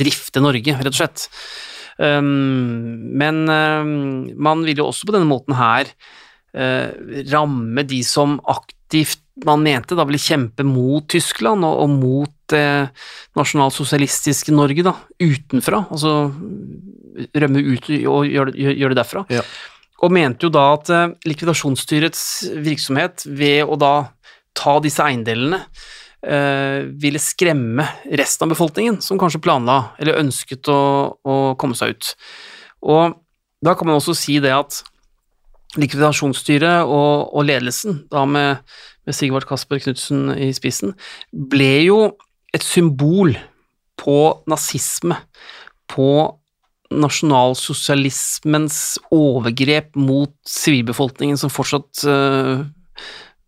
drifte 0.00 0.42
Norge, 0.42 0.80
rett 0.80 0.90
og 0.90 0.98
slett. 0.98 1.28
Um, 1.98 3.14
men 3.14 3.44
um, 3.46 3.92
man 4.34 4.64
vil 4.66 4.82
jo 4.82 4.88
også 4.90 5.06
på 5.06 5.14
denne 5.14 5.30
måten 5.30 5.54
her 5.54 5.86
eh, 6.54 6.90
ramme 7.30 7.84
de 7.86 8.00
som 8.06 8.40
aktivt 8.50 9.20
man 9.44 9.62
mente 9.62 9.96
da 9.98 10.04
ville 10.06 10.20
kjempe 10.22 10.62
mot 10.66 11.06
Tyskland 11.10 11.66
og, 11.66 11.84
og 11.84 11.90
mot 11.90 12.34
det 12.52 12.90
nasjonalsosialistiske 13.38 14.52
Norge, 14.54 14.84
da, 14.86 14.92
utenfra. 15.22 15.84
Altså 15.90 16.30
rømme 17.34 17.62
ut 17.62 17.88
og 18.10 18.28
gjøre 18.28 18.54
gjør 18.54 18.92
det 18.92 18.98
derfra 18.98 19.24
Ja. 19.30 19.42
og 20.02 20.12
mente 20.12 20.46
jo 20.46 20.52
da 20.54 20.64
at 20.74 20.90
eh, 20.90 21.12
likvidasjonsstyrets 21.30 22.24
virksomhet 22.64 23.26
ved 23.26 23.64
å 23.66 23.78
da 23.78 23.94
ta 24.54 24.78
disse 24.82 25.02
eiendelene 25.02 25.62
eh, 25.62 25.68
ville 26.24 27.20
skremme 27.20 27.84
resten 28.16 28.46
av 28.46 28.54
befolkningen 28.54 29.00
som 29.04 29.18
kanskje 29.20 29.42
planla 29.44 29.76
eller 30.00 30.20
ønsket 30.22 30.70
å, 30.72 30.80
å 31.20 31.34
komme 31.60 31.76
seg 31.76 31.92
ut. 31.94 32.12
Og 32.84 33.16
da 33.64 33.74
kan 33.76 33.88
man 33.88 33.98
også 33.98 34.14
si 34.16 34.38
det 34.44 34.52
at 34.54 34.82
likvidasjonsstyret 35.80 36.86
og, 36.86 37.34
og 37.34 37.46
ledelsen, 37.48 38.04
da 38.12 38.24
med, 38.28 38.62
med 39.06 39.16
Sigvart 39.16 39.48
Kasper 39.48 39.82
Knutsen 39.82 40.30
i 40.36 40.52
spissen, 40.56 40.94
ble 41.32 41.72
jo 41.86 41.98
et 42.54 42.64
symbol 42.64 43.34
på 44.00 44.18
nazisme, 44.50 45.18
på 45.90 46.08
nasjonalsosialismens 46.94 48.78
overgrep 49.14 49.96
mot 49.98 50.34
sivilbefolkningen 50.46 51.38
som 51.40 51.50
fortsatt 51.50 52.04
eh, 52.06 52.64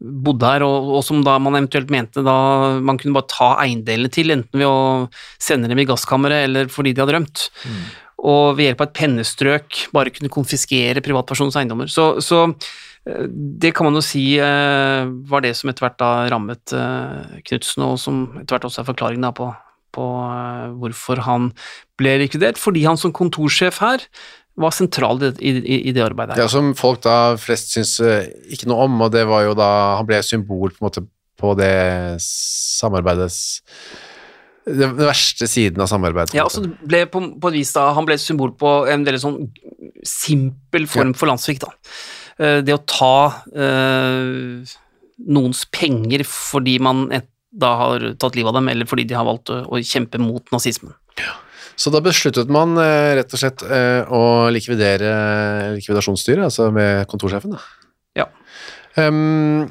bodde 0.00 0.48
her, 0.48 0.64
og, 0.66 0.90
og 0.98 1.04
som 1.04 1.22
da 1.24 1.38
man 1.40 1.56
eventuelt 1.56 1.92
mente 1.92 2.24
da 2.24 2.36
man 2.84 2.98
kunne 3.00 3.16
bare 3.16 3.30
ta 3.32 3.50
eiendelene 3.62 4.12
til, 4.12 4.32
enten 4.34 4.60
ved 4.60 4.68
å 4.68 4.80
sende 5.42 5.70
dem 5.70 5.80
i 5.80 5.86
gasskammeret 5.88 6.48
eller 6.50 6.72
fordi 6.72 6.92
de 6.92 7.04
hadde 7.04 7.16
rømt. 7.16 7.46
Og 8.26 8.56
ved 8.56 8.70
hjelp 8.70 8.82
av 8.82 8.88
et 8.88 8.96
pennestrøk 8.96 9.80
bare 9.94 10.12
kunne 10.14 10.32
konfiskere 10.32 11.04
privatpersonens 11.04 11.58
eiendommer. 11.60 11.90
Så, 11.92 12.16
så 12.24 12.46
eh, 12.46 13.26
det 13.28 13.74
kan 13.76 13.88
man 13.88 13.98
jo 13.98 14.04
si 14.04 14.24
eh, 14.40 15.08
var 15.30 15.44
det 15.44 15.52
som 15.58 15.70
etter 15.72 15.86
hvert 15.86 16.00
da 16.00 16.10
rammet 16.32 16.74
eh, 16.76 17.36
Knutsen, 17.46 17.84
og 17.86 18.00
som 18.00 18.24
etter 18.40 18.56
hvert 18.56 18.68
også 18.70 18.82
er 18.82 18.88
forklaringen 18.88 19.28
da 19.28 19.34
på, 19.36 19.50
på 19.96 20.08
hvorfor 20.80 21.22
han 21.28 21.52
ble 22.00 22.16
likvidert. 22.24 22.60
Fordi 22.60 22.86
han 22.88 23.00
som 23.00 23.14
kontorsjef 23.16 23.80
her 23.84 24.08
var 24.56 24.72
sentral 24.72 25.20
i, 25.22 25.50
i, 25.52 25.76
i 25.90 25.92
det 25.92 26.02
arbeidet. 26.04 26.36
her. 26.36 26.44
Ja, 26.46 26.48
som 26.48 26.70
folk 26.78 27.02
da 27.04 27.36
flest 27.40 27.74
syns 27.76 27.98
eh, 28.00 28.28
ikke 28.52 28.68
noe 28.70 28.86
om, 28.88 28.94
og 29.04 29.12
det 29.12 29.26
var 29.28 29.44
jo 29.44 29.54
da 29.58 29.68
Han 29.98 30.08
ble 30.08 30.22
symbol 30.24 30.70
på 30.72 30.80
en 30.80 30.86
måte 30.88 31.02
på 31.36 31.50
det 31.58 32.16
samarbeidets 32.24 33.40
Den 34.66 34.96
verste 34.96 35.46
siden 35.46 35.82
av 35.84 35.90
samarbeidet. 35.92 36.32
Ja, 36.34 36.46
altså 36.48 36.64
ble 36.88 37.04
på, 37.12 37.20
på 37.42 37.52
vis 37.54 37.74
da, 37.76 37.90
Han 37.94 38.08
ble 38.08 38.16
et 38.16 38.24
symbol 38.24 38.54
på 38.58 38.72
en 38.90 39.04
veldig 39.06 39.20
sånn 39.22 39.38
simpel 40.06 40.88
form 40.90 41.12
for 41.18 41.30
landssvikt. 41.30 41.66
Eh, 42.40 42.60
Det 42.66 42.74
å 42.74 42.82
ta 42.88 43.14
eh, 43.54 44.74
noens 45.26 45.64
penger 45.72 46.24
fordi 46.28 46.78
man 46.82 47.06
da 47.56 47.70
har 47.80 48.02
tatt 48.20 48.34
livet 48.36 48.50
av 48.52 48.58
dem, 48.58 48.68
eller 48.68 48.88
fordi 48.88 49.06
de 49.08 49.16
har 49.16 49.24
valgt 49.24 49.48
å, 49.52 49.62
å 49.72 49.78
kjempe 49.80 50.18
mot 50.20 50.44
nazismen. 50.52 50.92
Så 51.76 51.92
da 51.92 52.00
besluttet 52.04 52.48
man 52.52 52.76
eh, 52.80 53.14
rett 53.18 53.34
og 53.36 53.40
slett 53.40 53.62
eh, 53.68 54.08
å 54.08 54.48
likvidere 54.52 55.10
likvidasjonsstyret, 55.76 56.46
altså 56.48 56.70
med 56.74 57.04
kontorsjefen. 57.10 57.56
Da. 57.56 57.60
Ja. 58.22 58.26
Um, 58.96 59.66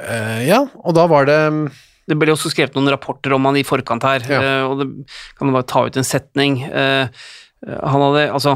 eh, 0.00 0.40
ja, 0.48 0.62
og 0.80 0.96
da 0.96 1.04
var 1.10 1.28
det 1.28 1.40
Det 2.08 2.16
ble 2.18 2.32
også 2.32 2.48
skrevet 2.50 2.74
noen 2.78 2.88
rapporter 2.90 3.34
om 3.36 3.44
han 3.44 3.58
i 3.60 3.66
forkant 3.66 4.02
her, 4.08 4.24
Ja. 4.24 4.40
eh, 4.40 4.62
og 4.64 4.80
det 4.80 4.88
kan 5.36 5.46
man 5.50 5.58
bare 5.60 5.68
ta 5.68 5.84
ut 5.86 5.96
en 6.00 6.06
setning. 6.06 6.62
Eh, 6.64 7.08
Han 7.60 8.00
hadde, 8.00 8.30
altså 8.32 8.54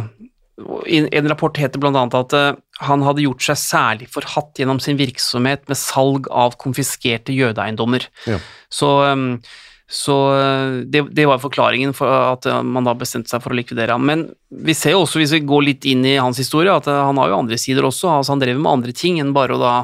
en 0.56 1.28
rapport 1.28 1.56
heter 1.58 1.82
annet 1.82 2.14
at 2.14 2.32
eh, 2.32 2.54
han 2.86 3.02
hadde 3.02 3.24
gjort 3.24 3.42
seg 3.42 3.58
særlig 3.58 4.08
forhatt 4.08 4.54
gjennom 4.60 4.80
sin 4.80 4.96
virksomhet 4.96 5.66
med 5.68 5.76
salg 5.76 6.28
av 6.30 6.54
konfiskerte 6.62 7.34
jødeeiendommer. 7.34 8.06
Ja. 8.26 8.38
Så, 8.70 8.90
um, 9.12 9.42
så 9.90 10.16
uh, 10.32 10.80
det, 10.88 11.02
det 11.12 11.26
var 11.28 11.42
forklaringen 11.42 11.92
for 11.96 12.08
at 12.08 12.46
uh, 12.48 12.62
man 12.64 12.86
da 12.88 12.94
bestemte 12.96 13.28
seg 13.32 13.42
for 13.44 13.52
å 13.52 13.58
likvidere 13.58 13.92
ham. 13.92 14.06
Men 14.08 14.26
vi 14.48 14.76
ser 14.76 14.94
jo 14.96 15.02
også, 15.04 15.20
hvis 15.20 15.34
vi 15.36 15.44
går 15.44 15.66
litt 15.66 15.88
inn 15.88 16.06
i 16.08 16.16
hans 16.16 16.40
historie, 16.40 16.72
at 16.72 16.88
uh, 16.88 17.02
han 17.04 17.20
har 17.20 17.32
jo 17.32 17.40
andre 17.42 17.58
sider 17.60 17.84
også. 17.84 18.08
Altså 18.08 18.32
han 18.32 18.42
drev 18.42 18.60
med 18.60 18.72
andre 18.72 18.94
ting 18.96 19.20
enn 19.20 19.34
bare 19.36 19.56
å 19.56 19.60
da 19.60 19.74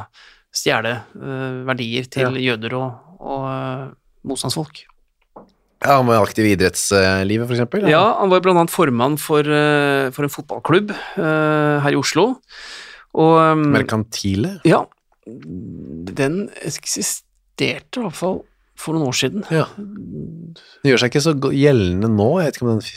stjele 0.57 0.97
uh, 1.21 1.62
verdier 1.69 2.09
til 2.11 2.38
jøder 2.40 2.78
og, 2.78 3.16
og 3.21 3.45
uh, 3.47 3.85
motstandsfolk. 4.26 4.87
Ja, 5.80 5.97
Han 5.97 6.11
var 6.11 6.21
aktiv 6.21 6.45
i 6.45 6.54
idrettslivet, 6.57 7.47
for 7.47 7.57
eksempel. 7.57 7.87
Ja, 7.88 8.02
han 8.19 8.33
var 8.33 8.45
annet 8.52 8.73
formann 8.73 9.16
for, 9.21 9.45
uh, 9.45 10.09
for 10.12 10.26
en 10.26 10.33
fotballklubb 10.33 10.92
her 11.16 11.92
i 11.92 11.97
Oslo. 11.97 12.35
Og 13.16 13.37
um, 13.40 13.71
Merkantile. 13.75 14.59
Ja, 14.69 14.85
den 15.25 16.45
eksisterte 16.66 18.00
i 18.00 18.04
hvert 18.04 18.19
fall 18.19 18.42
for 18.81 18.97
noen 18.97 19.07
år 19.11 19.17
siden. 19.21 19.45
Ja. 19.53 19.67
Det 20.83 20.91
gjør 20.95 21.03
seg 21.05 21.13
ikke 21.13 21.23
så 21.29 21.37
gjeldende 21.55 22.11
nå. 22.11 22.29
Jeg 22.41 22.51
vet 22.51 22.59
ikke 22.61 22.69
om 22.69 22.75
den 22.79 22.91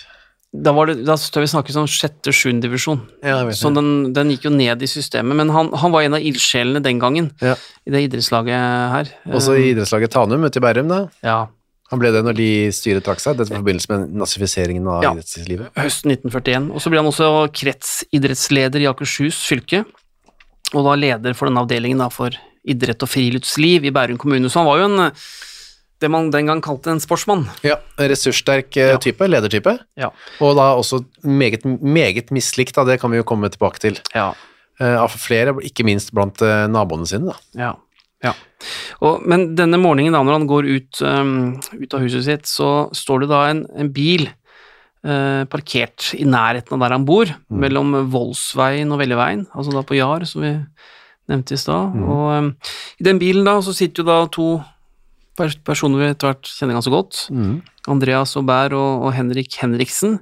Da, 0.53 0.69
var 0.77 0.85
det, 0.85 0.99
da 1.07 1.15
vi 1.17 1.47
snakkes 1.49 1.77
om 1.81 1.87
sjette-sjuende 1.89 2.61
divisjon, 2.67 2.99
Ja, 3.25 3.39
så 3.57 3.71
den, 3.73 4.13
den 4.13 4.29
gikk 4.29 4.43
jo 4.45 4.51
ned 4.53 4.83
i 4.85 4.89
systemet. 4.89 5.33
Men 5.39 5.49
han, 5.49 5.71
han 5.81 5.91
var 5.95 6.05
en 6.05 6.13
av 6.13 6.21
ildsjelene 6.21 6.81
den 6.85 6.99
gangen 7.01 7.31
Ja. 7.41 7.55
i 7.87 7.89
det 7.95 8.03
idrettslaget 8.07 8.53
her. 8.93 9.09
Også 9.33 9.55
i 9.57 9.71
idrettslaget 9.73 10.13
Tanum 10.13 10.45
ute 10.45 10.61
i 10.61 10.63
Bærum, 10.63 10.87
da. 10.93 11.07
Ja, 11.25 11.39
Han 11.91 11.99
ble 12.01 12.09
det 12.13 12.23
når 12.25 12.33
de 12.37 12.47
styret 12.73 13.03
trakk 13.05 13.19
seg, 13.21 13.35
dette 13.37 13.53
i 13.53 13.57
forbindelse 13.59 13.89
med 13.91 14.13
nazifiseringen 14.17 14.87
av 14.89 15.03
Ja. 15.03 15.11
idrettslivet. 15.13 15.73
høsten 15.77 16.09
1941. 16.15 16.71
Og 16.73 16.81
så 16.81 16.89
ble 16.89 16.97
han 17.01 17.09
også 17.11 17.27
kretsidrettsleder 17.53 18.81
i 18.81 18.87
Akershus 18.89 19.37
fylke, 19.45 19.83
og 20.73 20.85
da 20.87 20.95
leder 20.97 21.35
for 21.37 21.49
den 21.49 21.57
avdelingen 21.61 21.97
da, 22.01 22.07
for 22.09 22.33
idrett 22.65 23.03
og 23.03 23.09
friluftsliv 23.11 23.85
i 23.85 23.91
Bærum 23.93 24.17
kommune. 24.17 24.49
Så 24.49 24.61
han 24.61 24.65
var 24.69 24.79
jo 24.81 24.85
en 24.89 25.11
det 26.01 26.09
man 26.11 26.31
den 26.33 26.47
gang 26.49 26.61
kalte 26.63 26.91
en 26.91 26.99
sportsmann. 26.99 27.45
Ja, 27.63 27.77
ressurssterk 27.99 28.71
type, 28.73 28.87
Ja. 28.89 28.97
type, 28.97 29.27
ledertype. 29.29 29.77
Ja. 29.99 30.09
Og 30.41 30.55
da 30.57 30.73
også 30.75 31.03
meget, 31.23 31.63
meget 31.65 32.31
mislikt, 32.31 32.75
da, 32.75 32.83
det 32.83 32.99
kan 32.99 33.11
vi 33.11 33.17
jo 33.21 33.23
komme 33.23 33.49
tilbake 33.49 33.79
til. 33.79 33.99
Ja. 34.15 34.33
Eh, 34.81 34.97
Av 34.99 35.09
flere, 35.09 35.53
ikke 35.63 35.85
minst 35.85 36.11
blant 36.13 36.41
eh, 36.41 36.65
naboene 36.67 37.05
sine. 37.07 37.31
da. 37.31 37.37
Ja. 37.55 37.71
ja. 38.25 38.33
Og, 39.01 39.21
men 39.25 39.53
denne 39.55 39.77
morgenen 39.79 40.11
da, 40.15 40.23
når 40.25 40.39
han 40.39 40.47
går 40.49 40.65
ut, 40.73 41.01
um, 41.05 41.59
ut 41.77 41.93
av 41.93 42.01
huset 42.03 42.25
sitt, 42.25 42.45
så 42.49 42.89
står 42.91 43.23
det 43.23 43.29
da 43.29 43.43
en, 43.51 43.63
en 43.77 43.91
bil 43.93 44.25
uh, 45.05 45.43
parkert 45.51 46.13
i 46.17 46.25
nærheten 46.25 46.73
av 46.75 46.83
der 46.83 46.97
han 46.97 47.05
bor, 47.07 47.31
mellom 47.49 47.93
Voldsveien 48.11 48.91
og 48.91 48.99
Velleveien, 49.03 49.45
altså 49.53 49.71
da 49.75 49.83
på 49.87 49.95
Jar, 49.99 50.25
som 50.27 50.41
vi 50.43 50.53
nevnte 51.31 51.55
i 51.55 51.61
stad. 51.61 51.95
Og 52.03 52.27
um, 52.33 52.51
i 52.99 53.05
den 53.07 53.19
bilen 53.21 53.45
da, 53.47 53.59
så 53.63 53.71
sitter 53.75 54.03
jo 54.03 54.09
da 54.09 54.19
to 54.33 54.47
personer 55.37 55.99
vi 55.99 56.09
etter 56.11 56.29
hvert 56.31 56.49
kjenner 56.49 56.77
ganske 56.77 56.93
godt, 56.93 57.23
Andreas 57.89 58.35
Aubert 58.39 58.73
og, 58.77 59.07
og 59.07 59.13
Henrik 59.17 59.55
Henriksen. 59.61 60.19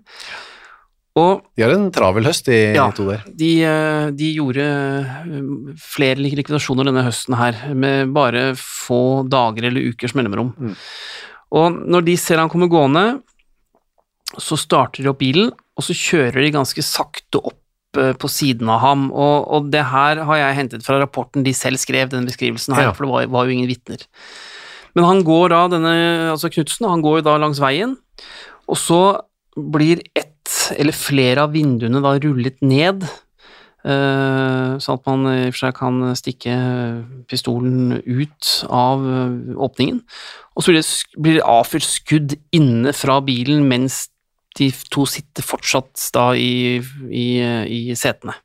Og 1.20 1.42
De 1.60 1.64
har 1.66 1.74
en 1.76 1.90
travel 1.92 2.24
høst, 2.24 2.46
de 2.48 2.74
Ja. 2.74 2.86
to 2.96 3.04
der. 3.10 3.24
de, 3.36 3.50
eh, 3.68 4.12
de 4.16 4.30
gjorde 4.38 4.64
eh, 4.64 5.76
flere 5.76 6.16
likvidasjoner 6.16 6.86
denne 6.88 7.04
høsten 7.04 7.36
her, 7.36 7.74
med 7.76 8.14
bare 8.16 8.54
få 8.56 9.28
dager 9.28 9.68
eller 9.68 9.90
ukers 9.92 10.16
mellomrom. 10.16 10.54
Og 11.52 11.74
når 11.86 12.06
de 12.08 12.16
ser 12.16 12.38
han 12.40 12.48
kommer 12.48 12.70
gående, 12.72 13.22
så 14.40 14.56
starter 14.58 15.04
de 15.04 15.10
opp 15.12 15.20
bilen, 15.20 15.52
og 15.76 15.84
så 15.84 15.92
kjører 15.92 16.40
de 16.46 16.52
ganske 16.56 16.80
sakte 16.82 17.42
opp 17.44 17.58
eh, 18.00 18.14
på 18.16 18.30
siden 18.32 18.70
av 18.72 18.80
ham, 18.80 19.10
og, 19.12 19.52
og 19.52 19.68
det 19.70 19.84
her 19.84 20.24
har 20.24 20.38
jeg 20.40 20.56
hentet 20.62 20.86
fra 20.88 21.02
rapporten 21.04 21.44
de 21.44 21.52
selv 21.52 21.76
skrev, 21.76 22.08
denne 22.08 22.24
beskrivelsen 22.32 22.74
her, 22.74 22.84
Ja. 22.88 22.94
for 22.96 23.04
det 23.04 23.12
var, 23.12 23.28
var 23.28 23.46
jo 23.50 23.58
ingen 23.58 23.68
vitner. 23.68 24.00
Men 24.98 25.08
han 25.08 25.24
går 25.28 25.52
da, 25.54 25.66
denne, 25.72 25.96
altså 26.34 26.52
Knutsen, 26.52 26.90
han 26.90 27.04
går 27.04 27.20
jo 27.20 27.28
da 27.30 27.38
langs 27.42 27.62
veien, 27.64 27.98
og 28.68 28.80
så 28.80 29.02
blir 29.56 30.04
ett 30.16 30.30
eller 30.78 30.96
flere 30.96 31.46
av 31.46 31.56
vinduene 31.56 32.02
da 32.04 32.16
rullet 32.20 32.60
ned, 32.64 33.04
eh, 33.86 34.78
sånn 34.82 35.00
at 35.00 35.10
man 35.10 35.28
i 35.32 35.38
og 35.48 35.56
for 35.56 35.62
seg 35.64 35.76
kan 35.78 36.00
stikke 36.18 36.56
pistolen 37.32 38.00
ut 38.06 38.52
av 38.68 39.04
eh, 39.06 39.58
åpningen. 39.68 40.02
Og 40.56 40.66
så 40.66 40.76
blir 41.18 41.40
det, 41.40 41.48
avfyrt 41.48 41.88
skudd 41.88 42.38
inne 42.56 42.96
fra 42.96 43.20
bilen 43.24 43.68
mens 43.70 44.06
de 44.60 44.68
to 44.92 45.06
sitter 45.08 45.46
fortsatt 45.48 46.10
da 46.16 46.32
i, 46.36 46.82
i, 47.08 47.28
i 47.40 47.82
setene. 47.96 48.36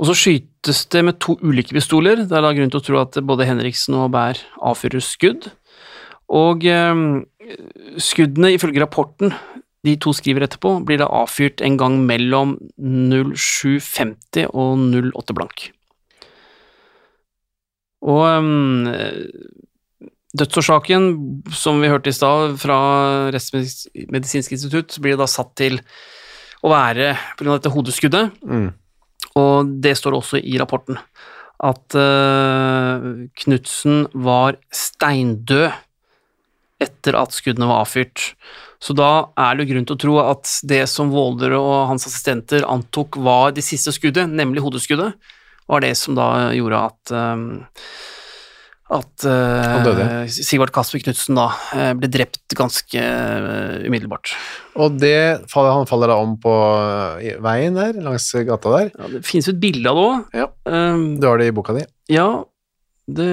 Og 0.00 0.08
så 0.08 0.16
skytes 0.18 0.84
det 0.90 1.04
med 1.06 1.20
to 1.22 1.36
ulike 1.42 1.76
pistoler. 1.76 2.24
Det 2.26 2.34
er 2.34 2.42
da 2.42 2.54
grunn 2.56 2.72
til 2.72 2.80
å 2.80 2.86
tro 2.86 3.00
at 3.02 3.18
både 3.22 3.46
Henriksen 3.46 3.94
og 3.98 4.10
Bær 4.14 4.40
avfyrer 4.58 5.04
skudd. 5.04 5.50
Og 6.34 6.66
eh, 6.66 7.04
skuddene, 8.02 8.54
ifølge 8.56 8.82
rapporten 8.82 9.34
de 9.84 9.94
to 10.00 10.14
skriver 10.16 10.46
etterpå, 10.46 10.78
blir 10.88 11.02
da 11.02 11.10
avfyrt 11.12 11.60
en 11.64 11.76
gang 11.80 11.98
mellom 12.08 12.56
0750 12.80 14.48
og 14.50 14.86
08 15.12 15.36
blank. 15.36 15.66
Og 18.04 18.24
eh, 18.90 19.20
dødsårsaken, 20.34 21.10
som 21.54 21.82
vi 21.84 21.92
hørte 21.92 22.10
i 22.10 22.16
stad 22.16 22.56
fra 22.60 22.78
Rettsmedisinsk 23.34 24.56
institutt, 24.56 24.96
blir 25.04 25.20
da 25.20 25.28
satt 25.30 25.54
til 25.60 25.78
å 26.64 26.72
være 26.72 27.12
pga. 27.38 27.52
dette 27.52 27.72
hodeskuddet. 27.72 28.32
Mm. 28.42 28.72
Og 29.40 29.72
det 29.82 29.96
står 29.98 30.18
også 30.18 30.40
i 30.40 30.58
rapporten 30.60 31.00
at 31.64 31.96
uh, 31.96 33.24
Knutsen 33.40 34.04
var 34.12 34.58
steindød 34.74 35.70
etter 36.82 37.16
at 37.16 37.34
skuddene 37.34 37.68
var 37.70 37.84
avfyrt. 37.84 38.32
Så 38.82 38.92
da 38.96 39.30
er 39.40 39.56
det 39.56 39.68
grunn 39.70 39.86
til 39.88 39.96
å 39.96 40.02
tro 40.02 40.16
at 40.20 40.50
det 40.66 40.82
som 40.90 41.12
Våler 41.14 41.54
og 41.56 41.86
hans 41.92 42.04
assistenter 42.08 42.66
antok 42.68 43.16
var 43.22 43.54
det 43.56 43.64
siste 43.64 43.94
skuddet, 43.94 44.28
nemlig 44.28 44.64
hodeskuddet, 44.64 45.14
var 45.70 45.80
det 45.80 45.94
som 45.96 46.18
da 46.18 46.50
gjorde 46.52 46.82
at 46.90 47.14
um, 47.14 47.46
at 48.94 49.24
uh, 49.26 50.24
Sigvart 50.30 50.72
Kasper 50.74 51.02
Knutsen 51.02 51.38
da 51.38 51.48
uh, 51.50 51.92
ble 51.98 52.08
drept 52.12 52.54
ganske 52.56 53.00
uh, 53.00 53.82
umiddelbart. 53.86 54.32
Og 54.78 54.96
det 55.00 55.14
han 55.54 55.88
faller 55.90 56.12
da 56.12 56.16
om 56.22 56.34
på 56.40 56.54
eh, 57.22 57.36
veien 57.42 57.76
der, 57.78 57.98
langs 58.04 58.26
gata 58.46 58.72
der. 58.76 58.90
Ja, 58.94 59.10
det 59.12 59.22
finnes 59.26 59.48
jo 59.50 59.54
et 59.54 59.62
bilde 59.62 59.90
av 59.90 59.98
det 59.98 60.06
òg. 60.08 60.40
Ja. 60.40 60.48
Um, 60.66 61.04
Du 61.20 61.28
har 61.28 61.38
det 61.38 61.50
i 61.50 61.54
boka 61.54 61.76
di. 61.76 61.84
ja, 62.14 62.28
det 63.06 63.26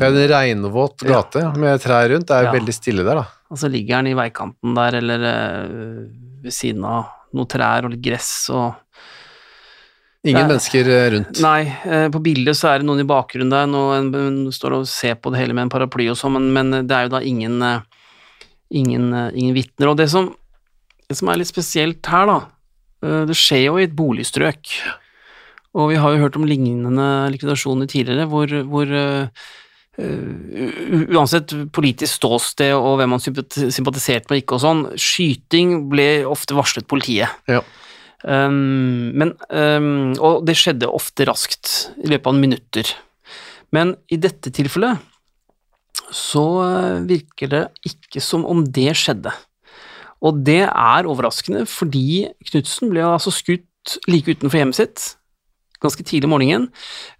Det 0.00 0.06
er 0.06 0.12
en 0.12 0.28
regnvåt 0.34 1.06
gate 1.08 1.46
med 1.56 1.80
trær 1.80 2.10
rundt. 2.12 2.26
Det 2.28 2.36
er 2.36 2.50
Ja. 2.50 2.52
veldig 2.52 2.74
stille 2.74 3.04
der, 3.06 3.22
da. 3.22 3.56
så 3.56 3.70
ligger 3.70 3.96
han 3.96 4.06
i 4.06 4.14
veikanten 4.14 4.74
der, 4.74 4.98
eller 5.00 5.18
uh, 5.24 6.06
ved 6.44 6.52
siden 6.52 6.84
av 6.84 7.10
noen 7.34 7.48
trær 7.48 7.84
og 7.86 7.94
litt 7.94 8.02
gress 8.02 8.50
og 8.50 8.74
Ingen 10.20 10.42
er, 10.42 10.48
mennesker 10.50 10.88
eh, 10.92 11.06
rundt. 11.14 11.38
Nei, 11.40 11.62
eh, 11.88 12.06
på 12.12 12.20
bildet 12.20 12.58
så 12.58 12.68
er 12.70 12.82
det 12.82 12.88
noen 12.88 13.00
i 13.00 13.08
bakgrunnen 13.08 13.52
der, 13.52 13.68
noen 13.70 14.10
en, 14.12 14.40
står 14.52 14.76
og 14.76 14.88
ser 14.90 15.16
på 15.16 15.32
det 15.32 15.40
hele 15.40 15.56
med 15.56 15.66
en 15.66 15.72
paraply 15.72 16.10
og 16.12 16.18
sånn, 16.20 16.36
men, 16.36 16.50
men 16.52 16.84
det 16.84 16.96
er 16.96 17.06
jo 17.06 17.14
da 17.14 17.22
ingen 17.24 17.56
eh, 17.64 17.86
ingen, 18.76 19.08
ingen 19.32 19.56
vitner. 19.56 19.90
Og 19.90 19.96
det 19.98 20.10
som, 20.12 20.28
det 21.08 21.16
som 21.18 21.30
er 21.32 21.40
litt 21.40 21.50
spesielt 21.50 22.06
her, 22.06 22.28
da, 22.28 22.36
det 23.26 23.34
skjer 23.34 23.64
jo 23.64 23.80
i 23.80 23.86
et 23.88 23.96
boligstrøk. 23.98 24.76
Og 25.74 25.90
vi 25.90 25.96
har 25.98 26.14
jo 26.14 26.20
hørt 26.20 26.36
om 26.38 26.46
lignende 26.46 27.08
likvidasjoner 27.32 27.90
tidligere, 27.90 28.28
hvor, 28.30 28.54
hvor 28.70 28.94
Uh, 30.00 31.10
uansett 31.10 31.50
politisk 31.74 32.14
ståsted 32.20 32.70
og 32.72 32.94
hvem 32.96 33.10
man 33.12 33.20
sympatiserte 33.20 34.30
med 34.30 34.38
ikke 34.40 34.54
og 34.56 34.62
sånn, 34.62 34.84
skyting 34.94 35.90
ble 35.90 36.06
ofte 36.30 36.54
varslet 36.56 36.86
politiet. 36.88 37.34
Ja. 37.50 37.58
Um, 38.22 39.12
men, 39.16 39.34
um, 39.48 40.12
og 40.20 40.42
det 40.48 40.58
skjedde 40.60 40.90
ofte 40.90 41.24
raskt, 41.28 41.90
i 42.02 42.10
løpet 42.10 42.32
av 42.32 42.40
minutter. 42.40 42.90
Men 43.74 43.94
i 44.10 44.18
dette 44.20 44.52
tilfellet 44.52 45.06
så 46.10 46.42
eh, 46.64 47.02
virker 47.06 47.50
det 47.52 47.60
ikke 47.86 48.18
som 48.24 48.42
om 48.48 48.64
det 48.66 48.96
skjedde. 48.98 49.30
Og 50.26 50.40
det 50.42 50.64
er 50.66 51.06
overraskende, 51.06 51.62
fordi 51.70 52.26
Knutsen 52.50 52.90
ble 52.90 53.04
altså 53.06 53.30
skutt 53.30 53.94
like 54.10 54.34
utenfor 54.34 54.58
hjemmet 54.58 54.80
sitt 54.80 55.04
ganske 55.80 56.04
tidlig 56.04 56.28
om 56.28 56.36
morgenen, 56.36 56.68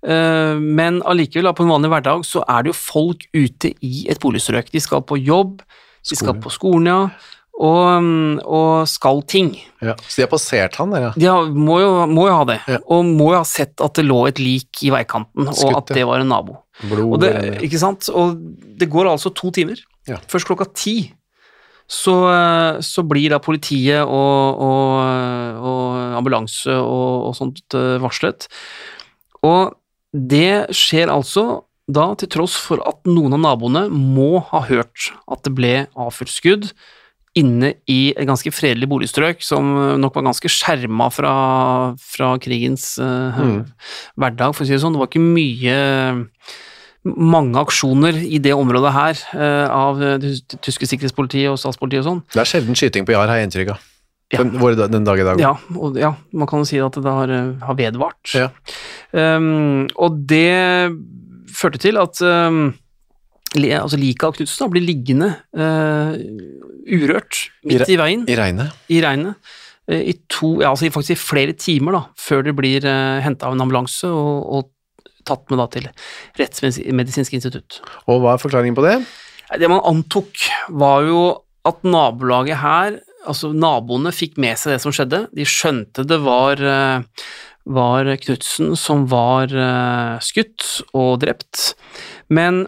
Eh, 0.00 0.56
men 0.56 1.02
allikevel, 1.04 1.52
på 1.52 1.64
en 1.66 1.74
vanlig 1.74 1.90
hverdag, 1.92 2.22
så 2.24 2.40
er 2.48 2.62
det 2.62 2.70
jo 2.70 2.78
folk 2.78 3.26
ute 3.36 3.74
i 3.84 4.06
et 4.08 4.20
boligstrøk. 4.20 4.70
De 4.72 4.80
skal 4.80 5.02
på 5.04 5.18
jobb, 5.20 5.60
de 6.08 6.16
skal 6.16 6.38
på 6.40 6.48
skolen, 6.48 6.86
ja, 6.88 7.10
og, 7.60 8.02
mm, 8.02 8.40
og 8.48 8.88
skal 8.88 9.20
ting. 9.28 9.52
Ja. 9.84 9.94
Så 10.06 10.20
de 10.20 10.24
har 10.24 10.32
passert 10.32 10.78
han 10.80 10.94
der, 10.94 11.06
ja. 11.08 11.12
De 11.16 11.28
har, 11.28 11.50
må, 11.52 11.76
jo, 11.82 11.90
må 12.08 12.26
jo 12.30 12.38
ha 12.38 12.46
det, 12.48 12.58
Ja. 12.70 12.80
og 12.88 13.04
må 13.08 13.30
jo 13.34 13.42
ha 13.42 13.46
sett 13.48 13.80
at 13.84 14.00
det 14.00 14.06
lå 14.08 14.22
et 14.30 14.40
lik 14.40 14.80
i 14.86 14.92
veikanten, 14.94 15.50
Skutt, 15.52 15.64
og 15.68 15.78
at 15.82 15.94
det 15.96 16.06
var 16.08 16.24
en 16.24 16.32
nabo. 16.32 16.60
Blod 16.80 17.18
Og 17.18 17.20
det, 17.20 17.32
ikke 17.66 17.80
sant? 17.82 18.08
Og 18.16 18.38
det 18.80 18.88
går 18.88 19.10
altså 19.12 19.32
to 19.36 19.52
timer. 19.52 19.80
Ja. 20.08 20.16
Først 20.32 20.48
klokka 20.48 20.70
ti 20.72 21.12
så, 21.90 22.14
eh, 22.30 22.78
så 22.86 23.02
blir 23.04 23.32
da 23.34 23.40
politiet 23.42 24.06
og, 24.06 24.60
og, 24.62 25.64
og 25.66 26.16
ambulanse 26.20 26.70
og, 26.78 27.26
og 27.28 27.34
sånt 27.36 27.76
eh, 27.76 27.96
varslet. 28.00 28.46
Og 29.42 29.74
det 30.14 30.70
skjer 30.76 31.10
altså 31.12 31.64
da 31.90 32.12
til 32.18 32.30
tross 32.30 32.54
for 32.62 32.80
at 32.86 33.02
noen 33.10 33.34
av 33.34 33.42
naboene 33.42 33.84
må 33.90 34.38
ha 34.52 34.62
hørt 34.68 35.10
at 35.26 35.42
det 35.46 35.52
ble 35.58 35.74
avfyrt 35.98 36.30
skudd 36.30 36.70
inne 37.40 37.72
i 37.90 38.00
et 38.12 38.28
ganske 38.28 38.52
fredelig 38.54 38.88
boligstrøk, 38.90 39.42
som 39.44 39.72
nok 40.00 40.16
var 40.18 40.28
ganske 40.30 40.50
skjerma 40.52 41.10
fra, 41.14 41.34
fra 42.12 42.34
krigens 42.42 42.92
uh, 43.02 43.40
Mm. 43.40 43.62
hverdag, 44.20 44.54
for 44.54 44.64
å 44.64 44.68
si 44.68 44.76
det 44.76 44.82
sånn. 44.82 44.96
Det 44.96 45.02
var 45.02 45.10
ikke 45.10 45.24
mye 45.24 45.76
mange 47.04 47.56
aksjoner 47.62 48.18
i 48.20 48.38
det 48.44 48.52
området 48.52 48.90
her 48.92 49.20
uh, 49.32 49.68
av 49.72 50.02
det 50.20 50.34
tyske 50.60 50.88
sikkerhetspolitiet 50.90 51.48
og 51.48 51.56
statspolitiet 51.60 52.04
og 52.04 52.08
sånn. 52.10 52.20
Det 52.34 52.42
er 52.42 52.50
sjelden 52.50 52.76
skyting 52.76 53.08
på 53.08 53.16
Jar, 53.16 53.30
har 53.30 53.40
jeg 53.40 53.48
inntrykk 53.48 53.72
av. 53.76 53.86
Ja. 54.30 54.44
Den, 54.44 55.02
dag 55.04 55.18
i 55.18 55.24
dag. 55.26 55.40
Ja, 55.42 55.56
og, 55.74 55.96
ja, 55.98 56.12
man 56.30 56.46
kan 56.46 56.62
jo 56.62 56.68
si 56.68 56.78
at 56.78 56.94
det 56.94 57.10
har, 57.10 57.32
eh, 57.34 57.48
har 57.66 57.74
vedvart. 57.74 58.30
Ja. 58.30 58.50
Um, 59.10 59.88
og 59.98 60.20
det 60.30 60.92
førte 61.50 61.80
til 61.82 61.98
at 61.98 62.20
um, 62.22 62.68
altså 63.56 63.98
liket 63.98 64.28
av 64.28 64.36
Knutsen 64.36 64.70
blir 64.70 64.84
liggende 64.84 65.32
uh, 65.58 66.12
urørt 66.86 67.48
midt 67.66 67.88
I, 67.88 67.94
i 67.94 67.98
veien, 67.98 68.26
I 68.30 68.36
regnet. 68.38 68.76
i 68.88 69.00
regnet, 69.02 69.50
eh, 69.90 70.04
i 70.12 70.14
to, 70.30 70.60
ja, 70.62 70.70
altså 70.70 70.90
faktisk 70.90 71.16
i 71.16 71.20
flere 71.20 71.56
timer 71.58 71.98
da, 71.98 72.02
før 72.18 72.46
det 72.46 72.54
blir 72.58 72.86
uh, 72.86 73.18
henta 73.24 73.48
av 73.48 73.56
en 73.56 73.64
ambulanse 73.66 74.06
og, 74.06 74.46
og 74.46 74.70
tatt 75.26 75.50
med 75.50 75.60
da 75.60 75.66
til 75.70 75.90
Rettsmedisinsk 76.40 77.36
institutt. 77.36 77.80
Og 78.06 78.22
hva 78.22 78.34
er 78.34 78.42
forklaringen 78.42 78.78
på 78.78 78.86
det? 78.86 78.96
Det 79.58 79.68
man 79.70 79.82
antok, 79.84 80.30
var 80.70 81.04
jo 81.08 81.22
at 81.66 81.82
nabolaget 81.84 82.60
her, 82.62 82.98
altså 83.28 83.50
naboene, 83.52 84.14
fikk 84.14 84.38
med 84.40 84.58
seg 84.58 84.76
det 84.76 84.82
som 84.84 84.94
skjedde. 84.94 85.24
De 85.36 85.46
skjønte 85.48 86.06
det 86.08 86.20
var, 86.24 86.62
uh, 86.62 87.02
var 87.70 88.08
Knutsen 88.22 88.72
som 88.78 89.04
var 89.10 89.52
eh, 89.52 90.14
skutt 90.24 90.64
og 90.96 91.20
drept. 91.22 91.74
Men 92.32 92.64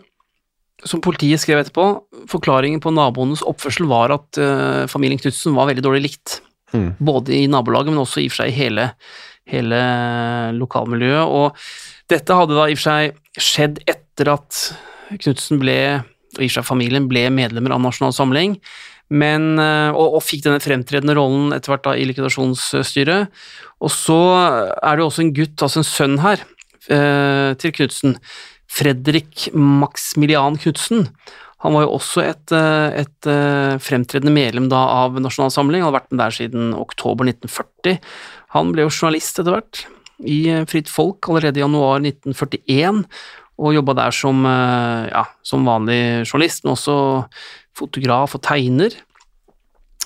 som 0.88 1.03
politiet 1.05 1.42
skrev 1.42 1.62
etterpå, 1.62 1.87
forklaringen 2.31 2.83
på 2.83 2.92
naboenes 2.95 3.45
oppførsel 3.47 3.87
var 3.90 4.14
at 4.14 4.40
uh, 4.40 4.85
familien 4.90 5.21
Knutsen 5.21 5.55
var 5.57 5.68
veldig 5.71 5.85
dårlig 5.85 6.03
likt. 6.09 6.40
Mm. 6.73 6.95
Både 6.99 7.35
i 7.37 7.49
nabolaget, 7.51 7.92
men 7.92 8.03
også 8.03 8.23
i 8.23 8.29
og 8.29 8.35
for 8.35 8.42
seg 8.42 8.53
i 8.53 8.57
hele, 8.57 8.88
hele 9.51 9.83
lokalmiljøet. 10.57 11.29
Og 11.29 12.12
dette 12.12 12.38
hadde 12.38 12.57
da 12.57 12.68
i 12.68 12.77
og 12.77 12.81
for 12.81 12.88
seg 12.88 13.42
skjedd 13.51 13.83
etter 13.90 14.33
at 14.35 14.62
Knutsen 15.12 15.61
ble, 15.61 15.77
og 16.37 16.40
i 16.40 16.49
og 16.49 16.55
for 16.55 16.59
seg 16.61 16.71
familien, 16.71 17.11
ble 17.11 17.27
medlemmer 17.35 17.77
av 17.77 17.85
Nasjonal 17.85 18.16
Samling, 18.16 18.57
men, 19.12 19.59
eh, 19.61 19.90
og, 19.92 20.16
og 20.16 20.25
fikk 20.25 20.47
denne 20.47 20.62
fremtredende 20.62 21.16
rollen 21.18 21.53
etter 21.53 21.75
hvert 21.75 21.85
da 21.85 21.92
i 21.99 22.07
likvidasjonsstyret. 22.09 23.42
Og 23.85 23.92
så 23.92 24.18
er 24.73 24.97
det 24.97 25.05
også 25.05 25.27
en 25.27 25.35
gutt, 25.37 25.57
altså 25.61 25.83
en 25.83 25.88
sønn 25.88 26.16
her, 26.23 26.45
eh, 26.88 27.53
til 27.61 27.75
Knutsen, 27.77 28.16
Fredrik 28.73 29.51
Maximilian 29.53 30.57
Knutsen. 30.61 31.09
Han 31.63 31.77
var 31.77 31.85
jo 31.85 31.95
også 31.95 32.25
et, 32.25 32.53
eh, 32.57 33.03
et 33.05 33.29
eh, 33.31 33.79
fremtredende 33.79 34.33
medlem 34.35 34.67
da 34.71 34.81
av 35.05 35.19
Nasjonalsamling, 35.23 35.85
hadde 35.85 35.95
vært 35.95 36.11
med 36.11 36.23
der 36.25 36.35
siden 36.35 36.73
oktober 36.75 37.29
1940. 37.29 38.01
Han 38.57 38.73
ble 38.75 38.87
jo 38.87 38.91
journalist 38.91 39.39
etter 39.39 39.55
hvert, 39.55 39.85
i 40.27 40.41
eh, 40.51 40.65
Fritt 40.71 40.91
Folk 40.91 41.29
allerede 41.31 41.61
i 41.61 41.65
januar 41.65 42.03
1941, 42.03 43.05
og 43.63 43.77
jobba 43.77 43.95
der 43.95 44.15
som, 44.17 44.43
ja, 44.43 45.23
som 45.47 45.67
vanlig 45.69 46.25
journalist, 46.25 46.65
men 46.65 46.73
også 46.73 46.95
fotograf 47.79 48.33
og 48.35 48.41
tegner. 48.43 48.97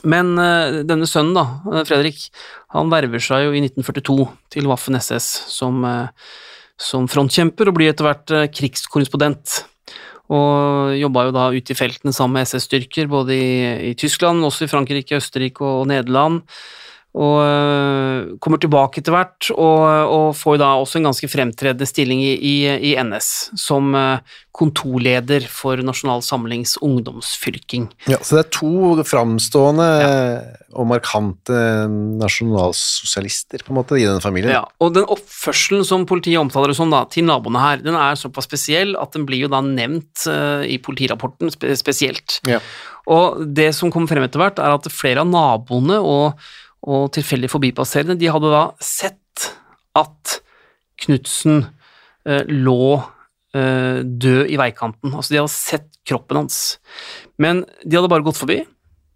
Men 0.05 0.35
denne 0.37 1.07
sønnen, 1.09 1.39
da, 1.39 1.85
Fredrik, 1.89 2.27
han 2.75 2.91
verver 2.93 3.23
seg 3.23 3.47
jo 3.47 3.55
i 3.55 3.63
1942 3.63 4.27
til 4.53 4.69
Waffen 4.69 4.99
SS 4.99 5.31
som, 5.55 5.87
som 6.81 7.09
frontkjemper, 7.11 7.71
og 7.71 7.79
blir 7.79 7.93
etter 7.93 8.07
hvert 8.07 8.35
eh, 8.35 8.49
krigskorrespondent. 8.53 9.63
Og 10.33 10.97
jobba 10.99 11.29
jo 11.29 11.35
da 11.37 11.47
ute 11.55 11.73
i 11.73 11.79
feltene 11.79 12.15
sammen 12.15 12.41
med 12.41 12.49
SS-styrker, 12.49 13.07
både 13.11 13.37
i, 13.37 13.53
i 13.91 13.95
Tyskland, 13.99 14.43
også 14.45 14.67
i 14.67 14.73
Frankrike, 14.73 15.21
Østerrike 15.21 15.63
og, 15.63 15.85
og 15.85 15.91
Nederland. 15.93 16.43
Og 17.17 17.37
øh, 17.41 18.35
kommer 18.45 18.61
tilbake 18.61 19.01
etter 19.01 19.15
hvert, 19.15 19.49
og, 19.55 19.81
og 20.13 20.27
får 20.37 20.59
da 20.61 20.75
også 20.77 21.01
en 21.01 21.09
ganske 21.09 21.31
fremtredende 21.33 21.89
stilling 21.89 22.21
i, 22.21 22.35
i, 22.37 22.57
i 22.91 22.97
NS, 23.01 23.31
som 23.57 23.95
øh, 23.97 24.19
kontorleder 24.57 25.47
for 25.49 25.81
Nasjonal 25.85 26.21
Samlings 26.25 26.77
ungdomsfylking. 26.85 27.89
Ja, 28.09 28.21
så 28.21 28.37
det 28.37 28.45
er 28.45 28.53
to 28.59 29.05
framstående 29.09 29.89
og 30.77 30.89
markante 30.91 31.57
nasjonalsosialister 32.21 33.65
på 33.65 33.73
en 33.73 33.79
måte 33.79 33.99
i 34.01 34.05
den 34.05 34.21
familien. 34.25 34.53
Ja, 34.57 34.65
og 34.83 34.93
den 34.97 35.09
oppførselen 35.13 35.87
som 35.89 36.05
politiet 36.09 36.41
omtaler 36.41 36.73
det 36.73 36.79
som 36.79 36.93
da, 36.93 37.05
til 37.13 37.29
naboene 37.29 37.63
her, 37.63 37.81
den 37.85 37.97
er 37.97 38.19
såpass 38.21 38.49
spesiell 38.49 38.97
at 39.01 39.17
den 39.17 39.25
blir 39.29 39.47
jo 39.47 39.53
da 39.53 39.63
nevnt 39.65 40.27
uh, 40.29 40.65
i 40.69 40.77
politirapporten 40.83 41.53
spe 41.53 41.77
spesielt. 41.79 42.41
Ja. 42.49 42.61
Og 43.13 43.43
det 43.57 43.71
som 43.77 43.93
kommer 43.95 44.11
frem 44.11 44.25
etter 44.27 44.43
hvert, 44.43 44.61
er 44.61 44.75
at 44.75 44.89
flere 44.93 45.23
av 45.23 45.31
naboene 45.31 46.01
og, 46.03 46.47
og 46.85 47.11
tilfeldig 47.17 47.51
forbipasserende, 47.53 48.19
de 48.21 48.31
hadde 48.31 48.53
da 48.53 48.65
sett 48.83 49.51
at 49.97 50.41
Knutsen 51.03 51.65
eh, 52.27 52.45
lå 52.49 52.97
eh, 53.57 54.01
død 54.03 54.53
i 54.53 54.59
veikanten. 54.61 55.13
Altså, 55.13 55.35
de 55.35 55.43
hadde 55.43 55.53
sett 55.53 55.91
kroppen 56.09 56.41
hans. 56.41 56.61
Men 57.43 57.65
de 57.85 57.99
hadde 57.99 58.11
bare 58.13 58.25
gått 58.27 58.41
forbi. 58.41 58.63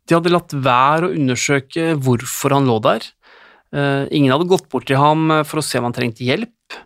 De 0.09 0.17
hadde 0.17 0.33
latt 0.33 0.53
være 0.53 1.09
å 1.09 1.15
undersøke 1.15 1.95
hvorfor 2.03 2.57
han 2.57 2.69
lå 2.69 2.81
der. 2.85 3.07
Eh, 3.71 4.05
ingen 4.11 4.33
hadde 4.35 4.51
gått 4.51 4.69
bort 4.73 4.89
til 4.91 4.99
ham 5.01 5.31
eh, 5.31 5.45
for 5.47 5.63
å 5.63 5.65
se 5.65 5.79
om 5.79 5.87
han 5.89 5.97
trengte 5.97 6.27
hjelp. 6.27 6.81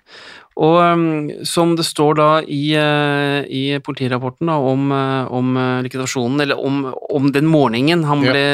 Og 0.54 0.76
um, 0.78 1.30
som 1.42 1.72
det 1.74 1.82
står 1.86 2.18
da 2.20 2.28
i, 2.46 2.76
eh, 2.78 3.42
i 3.50 3.62
politirapporten 3.82 4.46
da, 4.46 4.54
om, 4.54 4.92
eh, 4.94 5.32
om 5.34 5.56
eh, 5.58 5.80
likvidasjonen, 5.82 6.44
eller 6.44 6.60
om, 6.62 6.84
om 7.10 7.26
den 7.34 7.48
morgenen 7.50 8.04
han 8.06 8.22
Ja. 8.22 8.30
ble 8.30 8.44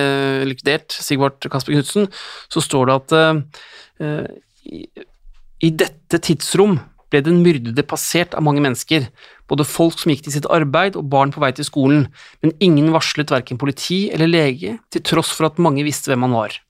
likvidert, 0.48 0.96
Sigvart 0.96 1.44
Kasper 1.52 1.76
Knutsen, 1.76 2.08
så 2.48 2.62
står 2.64 2.88
det 2.88 2.96
at 2.96 3.12
uh, 4.00 4.24
i, 4.64 4.86
i 5.60 5.70
dette 5.70 6.22
tidsrom 6.24 6.78
ble 7.12 7.20
den 7.26 7.42
myrdede 7.44 7.84
passert 7.84 8.32
av 8.38 8.46
mange 8.46 8.62
mennesker, 8.64 9.10
både 9.50 9.66
folk 9.68 9.98
som 10.00 10.14
gikk 10.14 10.24
til 10.24 10.38
sitt 10.38 10.48
arbeid 10.48 10.96
og 10.96 11.10
barn 11.12 11.34
på 11.34 11.42
vei 11.42 11.50
til 11.52 11.66
skolen, 11.68 12.06
men 12.40 12.54
ingen 12.64 12.92
varslet 12.94 13.28
hverken 13.28 13.60
politi 13.60 14.06
eller 14.14 14.30
lege, 14.30 14.78
til 14.94 15.04
tross 15.04 15.34
for 15.34 15.50
at 15.50 15.60
mange 15.60 15.84
visste 15.84 16.12
hvem 16.12 16.24
han 16.28 16.36
var. 16.38 16.60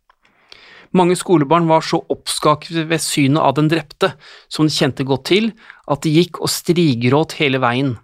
Mange 0.96 1.14
skolebarn 1.14 1.68
var 1.70 1.84
så 1.86 2.00
oppskaket 2.10 2.88
ved 2.90 3.02
synet 3.02 3.42
av 3.42 3.54
den 3.58 3.68
drepte, 3.70 4.12
som 4.50 4.66
de 4.66 4.74
kjente 4.74 5.06
godt 5.06 5.28
til, 5.30 5.52
at 5.86 6.02
de 6.02 6.14
gikk 6.16 6.40
og 6.42 6.50
strigråt 6.50 7.36
hele 7.38 7.60
veien. 7.62 7.94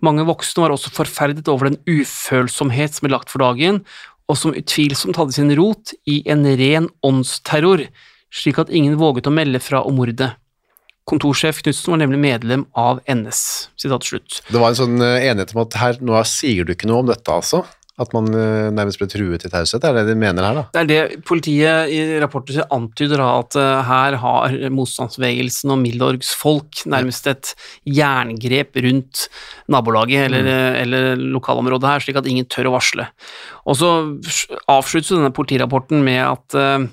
Mange 0.00 0.24
voksne 0.28 0.62
var 0.64 0.74
også 0.74 0.92
forferdet 0.94 1.48
over 1.50 1.68
den 1.68 1.80
ufølsomhet 1.90 2.94
som 2.94 3.06
ble 3.06 3.16
lagt 3.16 3.32
for 3.32 3.42
dagen, 3.42 3.82
og 4.30 4.38
som 4.38 4.54
utvilsomt 4.54 5.18
hadde 5.18 5.34
sin 5.34 5.50
rot 5.58 5.92
i 6.08 6.20
en 6.30 6.46
ren 6.46 6.86
åndsterror, 7.04 7.82
slik 8.30 8.60
at 8.62 8.70
ingen 8.70 8.94
våget 9.00 9.26
å 9.26 9.34
melde 9.34 9.60
fra 9.62 9.82
om 9.82 9.98
mordet. 9.98 10.30
Kontorsjef 11.10 11.64
Knutsen 11.64 11.96
var 11.96 12.00
nemlig 12.04 12.20
medlem 12.22 12.64
av 12.78 13.00
NS. 13.10 13.42
Slutt. 13.80 14.42
Det 14.46 14.60
var 14.60 14.70
en 14.70 14.78
sånn 14.78 15.02
eh, 15.02 15.26
enighet 15.26 15.56
om 15.56 15.64
at 15.64 15.78
her, 15.80 15.98
nå 16.04 16.20
sier 16.28 16.68
du 16.68 16.76
ikke 16.76 16.86
noe 16.86 17.02
om 17.02 17.10
dette, 17.10 17.26
altså? 17.34 17.64
At 18.00 18.14
man 18.16 18.30
eh, 18.32 18.70
nærmest 18.72 19.00
ble 19.00 19.08
truet 19.10 19.42
til 19.44 19.52
taushet? 19.52 19.84
Er 19.84 19.96
det 19.96 20.06
det 20.08 20.14
de 20.14 20.20
mener 20.22 20.46
her, 20.46 20.56
da? 20.56 20.64
Det 20.72 20.80
er 20.80 20.90
det 20.90 21.24
politiet 21.28 21.92
i 21.92 22.00
rapporter 22.22 22.56
sin 22.56 22.72
antyder, 22.72 23.20
at 23.24 23.58
eh, 23.60 23.82
her 23.90 24.16
har 24.22 24.56
motstandsbevegelsen 24.72 25.74
og 25.74 25.80
Milorgs 25.82 26.32
folk 26.38 26.84
nærmest 26.90 27.28
et 27.30 27.52
jerngrep 27.84 28.80
rundt 28.86 29.26
nabolaget 29.70 30.28
eller, 30.28 30.50
eller 30.80 31.24
lokalområdet 31.36 31.90
her, 31.90 32.04
slik 32.04 32.20
at 32.20 32.28
ingen 32.30 32.48
tør 32.50 32.70
å 32.70 32.76
varsle. 32.78 33.06
Og 33.68 33.76
så 33.78 33.90
avsluttes 34.70 35.12
denne 35.12 35.32
politirapporten 35.34 36.00
med 36.04 36.22
at 36.24 36.56
uh, 36.56 36.86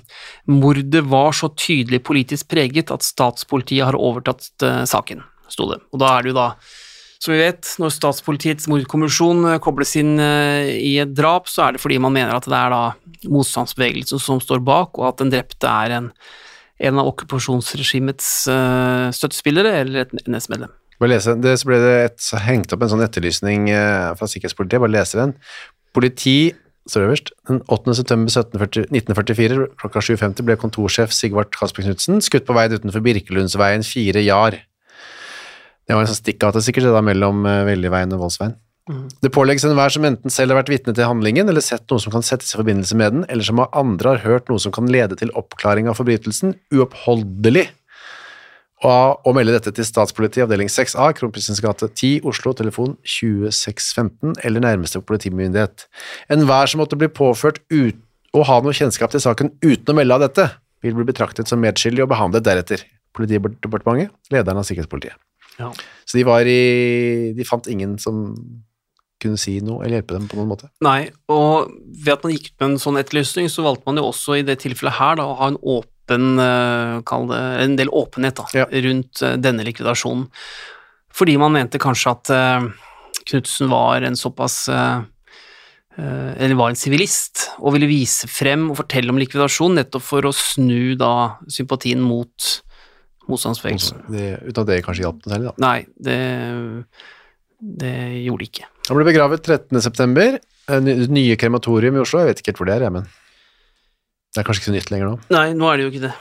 mordet 0.50 1.02
var 1.08 1.32
så 1.36 1.50
tydelig 1.56 2.02
politisk 2.06 2.50
preget 2.52 2.92
at 2.94 3.06
statspolitiet 3.06 3.88
har 3.88 3.98
overtatt 3.98 4.50
uh, 4.66 4.84
saken, 4.88 5.24
sto 5.50 5.70
det. 5.72 5.80
Og 5.92 6.02
da 6.02 6.12
er 6.14 6.26
det 6.26 6.34
jo 6.34 6.38
da 6.38 6.50
som 7.18 7.34
vi 7.34 7.40
vet, 7.42 7.66
når 7.82 7.94
statspolitiets 7.94 8.68
mordkommisjon 8.70 9.46
eh, 9.50 9.60
kobles 9.62 9.96
inn 9.98 10.16
eh, 10.22 10.70
i 10.78 10.94
et 11.02 11.14
drap, 11.18 11.50
så 11.50 11.66
er 11.66 11.74
det 11.74 11.82
fordi 11.82 11.98
man 12.02 12.14
mener 12.14 12.36
at 12.36 12.46
det 12.46 12.54
er 12.58 12.74
da 12.74 12.82
motstandsbevegelsen 13.26 14.22
som 14.22 14.42
står 14.42 14.62
bak, 14.66 15.00
og 15.00 15.10
at 15.10 15.24
den 15.24 15.32
drepte 15.34 15.70
er 15.70 15.96
en, 15.96 16.12
en 16.78 17.00
av 17.02 17.10
okkupasjonsregimets 17.10 18.28
uh, 18.52 19.08
støttespillere 19.14 19.80
eller 19.80 20.04
et 20.04 20.14
NS-medlem. 20.30 20.70
Bare 20.98 21.12
lese, 21.12 21.34
det, 21.42 21.56
ble 21.66 21.78
det 21.82 21.96
et, 22.04 22.30
hengt 22.42 22.72
opp 22.74 22.82
en 22.82 22.90
sånn 22.94 23.02
etterlysning 23.02 23.68
eh, 23.70 24.14
fra 24.18 24.30
sikkerhetspolitiet, 24.30 24.82
bare 24.82 24.94
lese 24.94 25.18
den. 25.18 25.34
Politi, 25.94 26.38
står 26.88 27.04
øverst, 27.04 27.34
den 27.50 27.60
8. 27.68 27.94
september 27.98 28.30
1944 28.30 29.66
klokka 29.82 30.02
7.50 30.06 30.46
ble 30.46 30.56
kontorsjef 30.58 31.12
Sigvart 31.12 31.50
Kasper 31.54 31.84
Knudsen 31.84 32.22
skutt 32.24 32.46
på 32.48 32.56
veien 32.56 32.78
utenfor 32.78 33.04
Birkelundsveien 33.04 33.84
4 33.84 34.22
jar. 34.24 34.56
Det 35.88 35.96
var 35.96 36.04
en 36.04 36.10
sånn 36.10 36.20
stikkgate 36.20 36.62
sikkert, 36.64 36.88
det 36.88 36.96
da 36.96 37.04
mellom 37.04 37.46
uh, 37.48 37.64
Veljeveien 37.68 38.12
og 38.16 38.26
Voldsveien. 38.26 38.56
Det 39.20 39.28
pålegges 39.34 39.66
enhver 39.68 39.92
som 39.92 40.04
enten 40.08 40.32
selv 40.32 40.54
har 40.54 40.62
vært 40.62 40.70
vitne 40.72 40.94
til 40.96 41.04
handlingen, 41.04 41.48
eller 41.50 41.64
sett 41.64 41.84
noe 41.92 42.00
som 42.00 42.12
kan 42.12 42.24
settes 42.24 42.54
i 42.54 42.56
forbindelse 42.56 42.96
med 42.96 43.12
den, 43.12 43.26
eller 43.28 43.44
som 43.44 43.60
av 43.60 43.74
andre 43.76 44.14
har 44.14 44.22
hørt 44.24 44.48
noe 44.48 44.62
som 44.62 44.72
kan 44.72 44.88
lede 44.88 45.18
til 45.20 45.32
oppklaring 45.36 45.90
av 45.90 45.98
forbrytelsen, 45.98 46.54
uoppholdelig 46.72 47.66
og 48.86 49.34
melde 49.34 49.56
dette 49.56 49.72
til 49.74 49.86
Statspolitiet 49.86 50.44
avdeling 50.44 50.70
6A, 50.70 51.10
Kronprinsens 51.18 51.60
gate 51.64 51.88
10, 51.90 52.22
Oslo, 52.30 52.52
telefon 52.54 52.94
2615 53.02 54.38
eller 54.46 54.62
nærmeste 54.62 55.02
politimyndighet. 55.02 55.88
Enhver 56.30 56.70
som 56.70 56.78
måtte 56.84 56.98
bli 56.98 57.10
påført 57.10 57.58
ut, 57.74 57.98
å 58.36 58.44
ha 58.44 58.58
noe 58.60 58.76
kjennskap 58.76 59.10
til 59.10 59.24
saken 59.24 59.54
uten 59.64 59.94
å 59.94 59.96
melde 59.96 60.14
av 60.14 60.26
dette, 60.26 60.50
vil 60.84 60.94
bli 60.94 61.08
betraktet 61.08 61.48
som 61.50 61.58
medskyldig 61.64 62.04
og 62.04 62.12
behandlet 62.12 62.44
deretter. 62.46 62.84
Politidepartementet, 63.16 64.12
lederen 64.30 64.60
av 64.60 64.68
sikkerhetspolitiet. 64.68 65.16
Ja. 65.58 65.72
Så 66.06 66.18
de 66.18 66.24
var 66.26 66.46
i 66.46 67.34
De 67.36 67.44
fant 67.46 67.66
ingen 67.70 67.96
som 67.98 68.36
kunne 69.18 69.38
si 69.40 69.56
noe 69.64 69.82
eller 69.82 69.98
hjelpe 69.98 70.14
dem 70.14 70.28
på 70.30 70.38
noen 70.38 70.50
måte. 70.52 70.68
Nei, 70.84 71.10
og 71.34 71.72
ved 71.90 72.12
at 72.14 72.22
man 72.22 72.36
gikk 72.36 72.52
ut 72.52 72.60
med 72.60 72.68
en 72.68 72.82
sånn 72.82 72.98
etterlysning, 73.00 73.48
så 73.50 73.64
valgte 73.66 73.88
man 73.88 73.98
jo 73.98 74.06
også 74.12 74.38
i 74.38 74.44
det 74.46 74.60
tilfellet 74.62 74.94
her 74.94 75.18
da, 75.18 75.26
å 75.26 75.38
ha 75.40 75.48
en 75.50 75.58
åpen, 75.58 76.28
eh, 76.38 76.92
kall 77.08 77.26
det, 77.32 77.40
en 77.64 77.74
del 77.80 77.90
åpenhet 77.90 78.38
da, 78.38 78.46
Ja. 78.54 78.68
rundt 78.86 79.22
eh, 79.26 79.34
denne 79.42 79.66
likvidasjonen. 79.66 80.28
Fordi 81.18 81.34
man 81.40 81.56
mente 81.56 81.80
kanskje 81.82 82.12
at 82.14 82.30
uh, 82.30 82.68
Knutsen 83.28 83.68
var 83.68 84.06
en 84.06 84.16
såpass 84.16 84.68
eh, 84.72 85.00
eh, 85.98 86.30
eller 86.38 86.54
var 86.56 86.70
en 86.70 86.78
sivilist, 86.78 87.50
og 87.58 87.74
ville 87.74 87.90
vise 87.90 88.28
frem 88.30 88.70
og 88.70 88.78
fortelle 88.80 89.12
om 89.12 89.18
likvidasjon 89.20 89.76
nettopp 89.76 90.04
for 90.04 90.28
å 90.28 90.32
snu 90.32 90.94
da 91.00 91.40
sympatien 91.50 92.00
mot 92.00 92.48
motstandsbevegelsen. 93.30 94.02
Det, 94.12 94.26
uten 94.48 94.62
at 94.64 94.70
det 94.70 94.80
kanskje 94.86 95.04
hjalp 95.06 95.22
noe 95.22 95.34
særlig, 95.34 95.50
da. 95.50 95.64
Nei, 95.64 95.78
det, 96.08 96.18
det 97.84 97.94
gjorde 98.24 98.44
det 98.44 98.50
ikke. 98.52 98.68
Han 98.88 98.98
ble 98.98 99.06
begravet 99.10 99.44
13. 99.44 99.82
september. 99.84 100.40
Eh, 100.68 100.90
Nye 101.12 101.38
krematorium 101.40 101.98
i 101.98 102.02
Oslo, 102.04 102.22
jeg 102.22 102.32
vet 102.32 102.42
ikke 102.42 102.54
helt 102.54 102.62
hvor 102.62 102.70
det 102.70 102.76
er, 102.78 102.88
jeg, 102.88 102.96
men 102.98 103.08
det 104.34 104.42
er 104.42 104.48
kanskje 104.48 104.62
ikke 104.64 104.70
så 104.72 104.76
nytt 104.76 104.92
lenger 104.92 105.12
nå. 105.12 105.14
Nei, 105.34 105.46
nå 105.56 105.70
er 105.70 105.78
det 105.78 105.86
jo 105.86 105.92
ikke 105.94 106.04
det. 106.08 106.16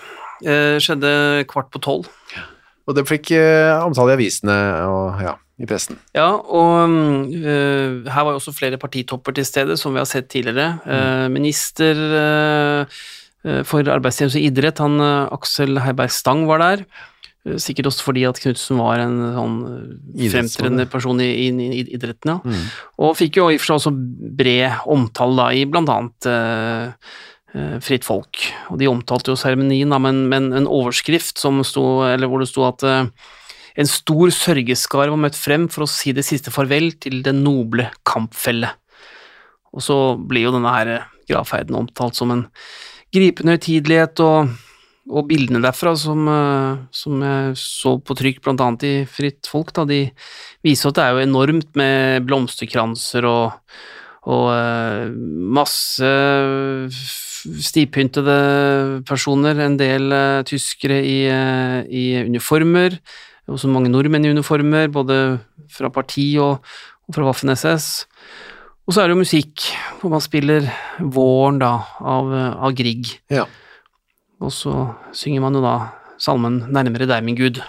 Eh, 0.47 0.77
skjedde 0.83 1.11
kvart 1.49 1.73
på 1.73 1.81
tolv. 1.83 2.07
Og 2.87 2.95
det 2.95 3.03
fikk 3.09 3.33
eh, 3.35 3.73
omtale 3.83 4.13
i 4.13 4.17
avisene 4.17 4.55
og 4.87 5.19
ja, 5.25 5.33
i 5.59 5.67
pressen. 5.67 5.99
Ja, 6.15 6.29
og 6.37 6.87
øh, 6.87 8.07
her 8.07 8.23
var 8.23 8.31
jo 8.31 8.39
også 8.39 8.53
flere 8.55 8.79
partitopper 8.79 9.35
til 9.35 9.47
stede, 9.47 9.75
som 9.79 9.95
vi 9.95 9.99
har 9.99 10.07
sett 10.07 10.29
tidligere. 10.31 10.77
Eh, 10.87 11.25
minister 11.33 11.99
øh, 12.21 13.01
for 13.67 13.86
arbeidstjeneste 13.93 14.39
og 14.41 14.47
idrett, 14.50 14.82
han 14.84 14.97
øh, 15.04 15.30
Aksel 15.36 15.80
Heiberg 15.84 16.12
Stang 16.13 16.45
var 16.50 16.63
der. 16.63 16.84
Eh, 17.47 17.58
Sikkert 17.62 17.91
også 17.91 18.10
fordi 18.10 18.26
at 18.28 18.41
Knutsen 18.43 18.82
var 18.82 19.02
en 19.04 19.15
sånn 19.36 19.56
fremtredende 20.34 20.88
person 20.91 21.21
i, 21.23 21.30
i, 21.47 21.47
i 21.54 21.86
idretten, 21.95 22.36
ja. 22.36 22.41
Mm. 22.43 22.67
Og 23.06 23.15
fikk 23.19 23.39
jo 23.39 23.47
i 23.52 23.58
og 23.58 23.63
for 23.63 23.69
seg 23.71 23.80
også 23.80 23.95
bred 24.41 24.86
omtale 24.89 25.39
da, 25.39 25.47
i 25.54 25.65
blant 25.69 25.91
annet 25.93 26.30
eh, 26.32 27.10
eh, 27.56 27.78
Fritt 27.84 28.08
Folk. 28.08 28.43
Og 28.71 28.82
de 28.82 28.89
omtalte 28.91 29.34
jo 29.34 29.39
seremonien, 29.39 29.93
da, 29.93 30.02
men, 30.02 30.26
men 30.32 30.52
en 30.58 30.69
overskrift 30.69 31.39
som 31.41 31.62
sto, 31.67 31.88
eller 32.08 32.32
hvor 32.32 32.43
det 32.43 32.52
sto 32.52 32.67
at 32.67 32.86
eh, 32.88 33.06
en 33.78 33.89
stor 33.89 34.34
sørgeskare 34.34 35.13
var 35.13 35.21
møtt 35.21 35.38
frem 35.38 35.67
for 35.69 35.86
å 35.86 35.91
si 35.91 36.10
det 36.17 36.26
siste 36.26 36.50
farvel 36.50 36.95
til 36.97 37.21
den 37.26 37.43
noble 37.45 37.91
kampfelle. 38.08 38.73
Og 39.78 39.84
så 39.86 39.97
blir 40.17 40.47
jo 40.47 40.54
denne 40.56 40.71
her 40.73 40.93
gravferden 41.30 41.78
omtalt 41.78 42.17
som 42.17 42.32
en 42.34 42.47
gripende 43.13 43.55
høytidelighet, 43.55 44.21
og, 44.23 44.55
og 45.07 45.27
bildene 45.29 45.61
derfra 45.63 45.93
som, 45.99 46.25
eh, 46.31 46.79
som 46.95 47.21
jeg 47.23 47.59
så 47.61 47.97
på 47.99 48.17
trykk 48.17 48.41
annet 48.53 48.87
i 48.87 48.95
Fritt 49.09 49.47
Folk, 49.49 49.73
da, 49.75 49.85
de 49.87 50.07
viser 50.65 50.89
at 50.89 50.97
det 50.97 51.05
er 51.05 51.13
jo 51.15 51.27
enormt 51.27 51.71
med 51.79 52.25
blomsterkranser 52.27 53.27
og, 53.29 53.55
og 54.27 54.49
eh, 54.51 55.07
masse 55.57 56.11
stivpyntede 57.67 58.37
personer, 59.07 59.63
en 59.63 59.79
del 59.79 60.11
eh, 60.11 60.43
tyskere 60.47 60.99
i, 61.05 61.19
i 61.87 62.05
uniformer, 62.27 62.99
også 63.47 63.71
mange 63.71 63.91
nordmenn 63.93 64.27
i 64.27 64.33
uniformer, 64.35 64.89
både 64.91 65.39
fra 65.71 65.87
parti 65.93 66.33
og, 66.43 66.59
og 67.07 67.15
fra 67.15 67.29
Waffen-SS. 67.29 68.07
Og 68.88 68.95
så 68.95 69.02
er 69.04 69.10
det 69.10 69.17
jo 69.17 69.23
musikk, 69.23 69.63
hvor 70.00 70.13
man 70.13 70.21
spiller 70.23 70.67
Våren 71.04 71.58
da, 71.60 71.73
av, 72.00 72.30
av 72.63 72.76
Grieg. 72.78 73.10
Ja. 73.34 73.43
Og 74.39 74.54
så 74.54 74.71
synger 75.17 75.43
man 75.43 75.58
jo 75.58 75.63
da 75.65 75.73
salmen 76.21 76.62
Nærmere 76.71 77.08
deg, 77.10 77.26
min 77.28 77.36
Gud. 77.38 77.60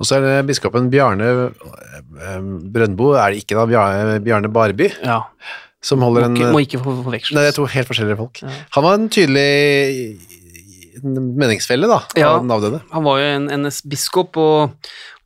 Og 0.00 0.08
så 0.08 0.16
er 0.16 0.24
det 0.24 0.46
biskopen 0.48 0.88
Bjarne 0.90 1.26
eh, 1.28 2.38
Brøndbo, 2.72 3.12
er 3.20 3.34
det 3.34 3.42
ikke 3.44 3.58
da, 3.58 3.66
Bjarne, 3.68 4.16
Bjarne 4.24 4.48
Barby, 4.52 4.88
Ja, 5.04 5.20
som 5.84 6.00
holder 6.04 6.26
en 6.30 6.38
må 6.54 6.62
ikke 6.64 6.80
for- 6.80 7.02
forveksles. 7.04 7.36
Nei, 7.36 7.44
det 7.44 7.52
er 7.52 7.58
to 7.60 7.68
helt 7.68 7.88
forskjellige 7.88 8.16
folk. 8.18 8.40
Ja. 8.42 8.54
Han 8.76 8.84
var 8.86 8.96
en 8.96 9.08
tydelig 9.12 10.16
meningsfelle, 11.04 11.86
da, 11.88 12.00
Ja. 12.16 12.32
av 12.34 12.40
den 12.42 12.50
avdøde. 12.50 12.80
Han 12.92 13.04
var 13.04 13.18
jo 13.20 13.24
en 13.36 13.46
NS-biskop 13.62 14.36
og, 14.36 14.74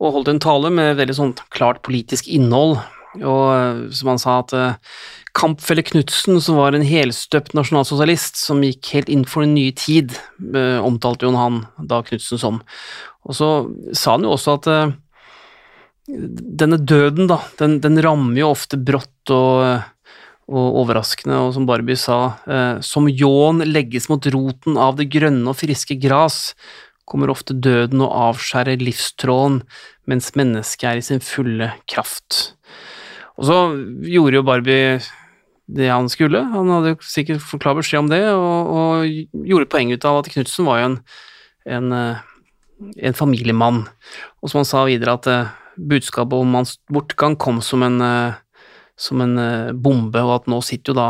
og 0.00 0.12
holdt 0.12 0.28
en 0.34 0.38
tale 0.42 0.70
med 0.70 0.96
veldig 0.98 1.16
sånn 1.16 1.32
klart 1.50 1.82
politisk 1.82 2.28
innhold. 2.28 2.78
Og 3.22 3.44
eh, 3.54 3.84
som 3.94 4.10
han 4.12 4.20
sa 4.20 4.38
at 4.42 4.54
eh, 4.56 4.98
Kampfelle 5.36 5.84
Knutsen, 5.86 6.40
som 6.42 6.58
var 6.58 6.74
en 6.74 6.86
helstøpt 6.86 7.54
nasjonalsosialist 7.58 8.38
som 8.40 8.62
gikk 8.64 8.92
helt 8.96 9.12
inn 9.12 9.24
for 9.28 9.46
en 9.46 9.54
ny 9.56 9.68
tid, 9.78 10.16
eh, 10.54 10.78
omtalte 10.82 11.28
jo 11.28 11.34
han 11.38 11.64
da 11.78 12.02
Knutsen 12.06 12.40
som. 12.40 12.60
Og 13.24 13.38
så 13.38 13.50
sa 13.96 14.16
han 14.16 14.26
jo 14.26 14.34
også 14.34 14.58
at 14.58 14.70
denne 16.04 16.76
døden, 16.76 17.28
da, 17.30 17.40
den, 17.58 17.78
den 17.80 17.96
rammer 18.04 18.36
jo 18.36 18.50
ofte 18.52 18.76
brått 18.76 19.32
og, 19.32 19.80
og 20.52 20.80
overraskende, 20.82 21.38
og 21.46 21.54
som 21.56 21.64
Barbie 21.64 21.96
sa, 21.96 22.18
som 22.84 23.08
ljåen 23.08 23.64
legges 23.64 24.10
mot 24.12 24.28
roten 24.34 24.76
av 24.76 24.98
det 24.98 25.08
grønne 25.14 25.48
og 25.48 25.56
friske 25.62 25.96
gras, 26.02 26.52
kommer 27.08 27.32
ofte 27.32 27.56
døden 27.56 28.04
og 28.04 28.12
avskjærer 28.28 28.84
livstråden, 28.84 29.62
mens 30.04 30.34
mennesket 30.36 30.90
er 30.90 31.00
i 31.00 31.08
sin 31.08 31.24
fulle 31.24 31.72
kraft. 31.88 32.52
Og 33.38 33.48
så 33.48 33.58
gjorde 34.06 34.38
jo 34.38 34.46
Barbie 34.46 34.98
det 35.64 35.88
han 35.88 36.10
skulle, 36.12 36.42
han 36.52 36.68
hadde 36.68 36.96
sikkert 37.08 37.42
fått 37.42 37.62
klar 37.64 37.76
beskjed 37.78 38.04
om 38.04 38.10
det, 38.12 38.22
og, 38.36 38.70
og 38.76 39.44
gjorde 39.48 39.70
poeng 39.72 39.94
ut 39.94 40.04
av 40.04 40.20
at 40.20 40.30
Knutsen 40.32 40.68
var 40.68 40.80
jo 40.80 40.88
en, 40.90 40.96
en, 41.76 41.92
eh, 41.96 42.24
en 43.08 43.16
familiemann, 43.16 43.84
og 44.42 44.52
som 44.52 44.60
han 44.60 44.68
sa 44.68 44.84
videre 44.84 45.16
at 45.16 45.28
eh, 45.32 45.52
budskapet 45.80 46.36
om 46.36 46.58
hans 46.58 46.76
bortgang 46.92 47.38
kom 47.40 47.62
som 47.64 47.82
en, 47.86 47.96
eh, 48.04 48.36
som 49.00 49.24
en 49.24 49.40
bombe, 49.72 50.20
og 50.20 50.34
at 50.36 50.52
nå 50.52 50.60
sitter 50.62 50.92
jo 50.92 51.00
da 51.00 51.08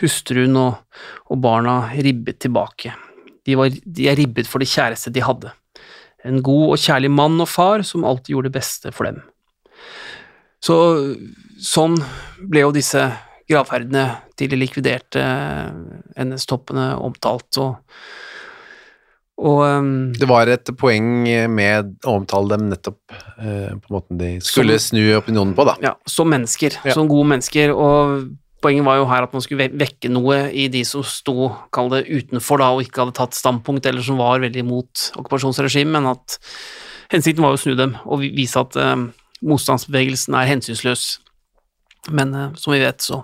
hustruen 0.00 0.56
og, 0.56 1.02
og 1.28 1.42
barna 1.44 1.82
ribbet 1.92 2.40
tilbake. 2.42 2.94
De, 3.44 3.58
var, 3.58 3.68
de 3.70 4.08
er 4.08 4.16
ribbet 4.18 4.48
for 4.48 4.62
det 4.62 4.70
kjæreste 4.72 5.12
de 5.12 5.22
hadde. 5.22 5.52
En 6.24 6.40
god 6.42 6.64
og 6.72 6.80
kjærlig 6.80 7.10
mann 7.12 7.40
og 7.42 7.50
far 7.50 7.84
som 7.86 8.06
alltid 8.06 8.34
gjorde 8.34 8.50
det 8.50 8.56
beste 8.56 8.92
for 8.94 9.10
dem. 9.10 9.20
Så 10.62 10.76
sånn 11.62 11.94
ble 12.50 12.64
jo 12.66 12.72
disse 12.74 13.04
gravferdene 13.50 14.04
til 14.38 14.50
de 14.52 14.58
likviderte 14.58 15.22
NS-toppene 16.18 16.92
omtalt, 17.04 17.58
og, 17.62 17.76
og 19.42 19.62
um, 19.66 19.90
Det 20.16 20.28
var 20.30 20.50
et 20.52 20.70
poeng 20.78 21.08
med 21.52 21.94
å 22.06 22.16
omtale 22.20 22.54
dem 22.56 22.68
nettopp 22.70 23.00
uh, 23.14 23.72
på 23.82 23.94
måten 23.94 24.20
de 24.20 24.30
skulle 24.44 24.78
Som- 24.78 24.96
snu 24.96 25.02
opinionen 25.18 25.54
på, 25.58 25.66
da. 25.68 25.76
ja, 25.82 25.94
som 26.06 26.30
mennesker, 26.32 26.78
Ja. 26.84 26.94
som 26.96 27.08
gode 27.10 27.28
mennesker, 27.34 27.74
og 27.74 28.30
poenget 28.62 28.86
var 28.86 29.00
jo 29.00 29.08
her 29.10 29.24
at 29.26 29.32
man 29.34 29.42
skulle 29.42 29.66
vekke 29.74 30.10
noe 30.12 30.44
i 30.54 30.68
de 30.70 30.84
som 30.86 31.02
sto, 31.02 31.50
kall 31.74 31.90
det 31.90 32.04
utenfor 32.06 32.58
da, 32.62 32.70
og 32.76 32.84
ikke 32.84 33.02
hadde 33.02 33.16
tatt 33.18 33.34
standpunkt, 33.34 33.86
eller 33.90 34.04
som 34.06 34.20
var 34.22 34.38
veldig 34.44 34.62
imot 34.62 35.08
okkupasjonsregimet, 35.18 35.90
men 35.98 36.06
at 36.14 36.38
hensikten 37.10 37.42
var 37.42 37.56
jo 37.56 37.58
å 37.58 37.64
snu 37.64 37.74
dem, 37.76 37.96
og 38.06 38.22
vise 38.22 38.60
at 38.62 38.78
eh, 38.78 38.94
motstandsbevegelsen 39.42 40.36
er 40.38 40.46
hensynsløs. 40.52 41.18
Men 42.10 42.34
eh, 42.34 42.54
som 42.58 42.74
vi 42.74 42.82
vet, 42.82 43.02
så 43.04 43.22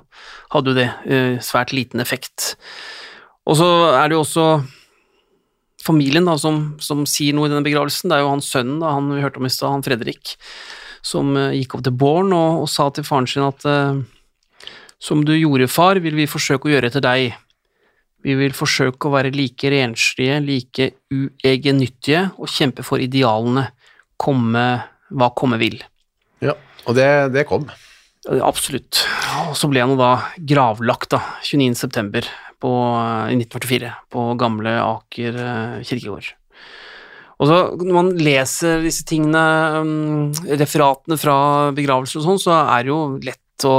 hadde 0.54 0.72
jo 0.72 0.78
det 0.78 0.88
eh, 1.10 1.38
svært 1.44 1.74
liten 1.74 2.02
effekt. 2.04 2.54
Og 3.48 3.58
så 3.58 3.68
er 3.96 4.08
det 4.08 4.18
jo 4.18 4.24
også 4.24 4.48
familien 5.82 6.28
da, 6.28 6.36
som, 6.38 6.76
som 6.82 7.06
sier 7.08 7.34
noe 7.34 7.48
i 7.48 7.52
denne 7.52 7.66
begravelsen. 7.66 8.10
Det 8.10 8.18
er 8.18 8.26
jo 8.26 8.34
hans 8.34 8.50
sønnen 8.52 8.82
da, 8.82 8.92
han 8.94 9.10
vi 9.14 9.24
hørte 9.24 9.40
om 9.40 9.48
i 9.48 9.52
stad, 9.52 9.72
han 9.72 9.86
Fredrik, 9.86 10.36
som 11.06 11.34
eh, 11.38 11.56
gikk 11.58 11.78
opp 11.78 11.88
til 11.88 11.98
Born 11.98 12.34
og, 12.36 12.62
og 12.64 12.70
sa 12.70 12.90
til 12.92 13.06
faren 13.08 13.28
sin 13.30 13.46
at 13.46 13.66
som 14.98 15.22
du 15.22 15.30
gjorde, 15.36 15.68
far, 15.70 16.00
vil 16.02 16.16
vi 16.18 16.26
forsøke 16.26 16.66
å 16.66 16.72
gjøre 16.72 16.90
etter 16.90 17.04
deg. 17.04 17.36
Vi 18.26 18.34
vil 18.34 18.54
forsøke 18.56 19.06
å 19.06 19.14
være 19.14 19.30
like 19.30 19.70
renslige, 19.70 20.40
like 20.42 20.88
uegennyttige 21.14 22.24
og 22.34 22.50
kjempe 22.50 22.82
for 22.86 23.02
idealene, 23.02 23.68
komme 24.18 24.64
hva 25.14 25.30
komme 25.38 25.60
vil. 25.62 25.78
Ja, 26.42 26.56
og 26.84 26.98
det, 26.98 27.06
det 27.36 27.46
kom. 27.48 27.68
Absolutt. 28.44 29.04
Og 29.48 29.56
så 29.56 29.70
ble 29.70 29.80
han 29.82 29.94
jo 29.94 30.00
da 30.00 30.12
gravlagt, 30.36 31.14
da, 31.14 31.22
29. 31.46 31.78
september 31.78 32.26
på, 32.60 32.72
i 33.30 33.38
1944, 33.38 33.94
på 34.12 34.26
gamle 34.40 34.74
Aker 34.82 35.38
eh, 35.44 35.78
kirkegård. 35.88 36.34
Og 37.38 37.46
så 37.46 37.58
når 37.78 37.94
man 37.94 38.10
leser 38.18 38.82
disse 38.82 39.06
tingene, 39.06 39.40
um, 39.78 40.52
referatene 40.58 41.18
fra 41.20 41.38
begravelser 41.74 42.18
og 42.18 42.26
sånn, 42.26 42.40
så 42.42 42.56
er 42.64 42.84
det 42.84 42.90
jo 42.90 43.02
lett 43.22 43.68
å 43.68 43.78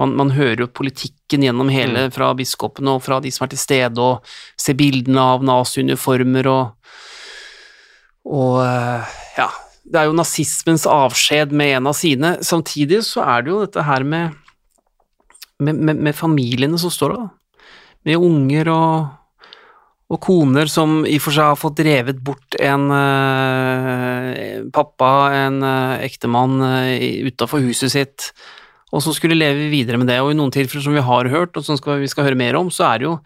man, 0.00 0.14
man, 0.16 0.30
hører 0.32 0.62
jo 0.64 0.70
politikken 0.72 1.42
gjennom 1.44 1.68
hele, 1.68 2.06
Mm. 2.06 2.12
fra 2.14 2.30
biskopene 2.32 2.94
og 2.94 3.02
fra 3.04 3.18
de 3.20 3.28
som 3.34 3.44
er 3.44 3.50
til 3.52 3.60
stede, 3.60 4.00
og 4.00 4.24
ser 4.56 4.78
bildene 4.78 5.20
av 5.20 5.44
naziuniformer 5.44 6.48
og 6.48 6.76
Og 8.30 8.60
eh, 8.60 9.12
ja, 9.38 9.46
det 9.90 9.98
er 9.98 10.06
jo 10.06 10.16
nazismens 10.16 10.86
avskjed 10.86 11.54
med 11.56 11.76
en 11.78 11.90
av 11.90 11.96
sine. 11.98 12.36
Samtidig 12.46 13.02
så 13.08 13.24
er 13.26 13.44
det 13.44 13.52
jo 13.52 13.62
dette 13.64 13.86
her 13.86 14.06
med, 14.06 14.36
med, 15.58 15.80
med, 15.80 16.04
med 16.08 16.16
familiene 16.16 16.78
som 16.78 16.92
står 16.94 17.16
der. 17.16 17.26
Med 18.06 18.22
unger 18.22 18.70
og, 18.72 19.08
og 20.10 20.20
koner 20.22 20.70
som 20.70 21.02
i 21.02 21.18
og 21.18 21.24
for 21.26 21.36
seg 21.36 21.50
har 21.50 21.58
fått 21.58 21.80
drevet 21.82 22.22
bort 22.24 22.56
en 22.62 22.86
eh, 22.94 24.62
pappa, 24.72 25.10
en 25.42 25.60
uh, 25.66 25.98
ektemann, 26.06 26.56
uh, 26.62 27.26
utafor 27.26 27.62
huset 27.66 27.92
sitt, 27.92 28.30
og 28.90 29.02
som 29.04 29.14
skulle 29.14 29.38
leve 29.38 29.68
videre 29.70 29.98
med 30.00 30.08
det. 30.10 30.20
Og 30.22 30.32
i 30.32 30.38
noen 30.38 30.54
tilfeller 30.54 30.86
som 30.86 30.96
vi 30.96 31.04
har 31.04 31.30
hørt, 31.34 31.58
og 31.58 31.66
som 31.66 31.78
skal, 31.78 31.98
vi 32.02 32.10
skal 32.10 32.30
høre 32.30 32.38
mer 32.38 32.58
om, 32.58 32.70
så 32.74 32.86
er 32.88 33.02
det 33.02 33.10
jo, 33.10 33.16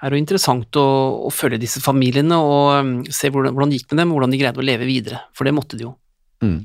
er 0.00 0.06
det 0.06 0.18
jo 0.18 0.22
interessant 0.22 0.78
å, 0.80 0.86
å 1.28 1.34
følge 1.34 1.60
disse 1.62 1.82
familiene 1.82 2.38
og 2.38 2.78
um, 2.78 2.94
se 3.10 3.30
hvordan, 3.30 3.54
hvordan 3.54 3.74
det 3.74 3.82
gikk 3.82 3.92
med 3.92 4.04
dem, 4.04 4.14
hvordan 4.14 4.34
de 4.34 4.40
greide 4.40 4.62
å 4.62 4.70
leve 4.70 4.88
videre. 4.88 5.26
For 5.36 5.46
det 5.46 5.54
måtte 5.58 5.78
de 5.78 5.90
jo. 5.90 5.96
Mm. 6.42 6.60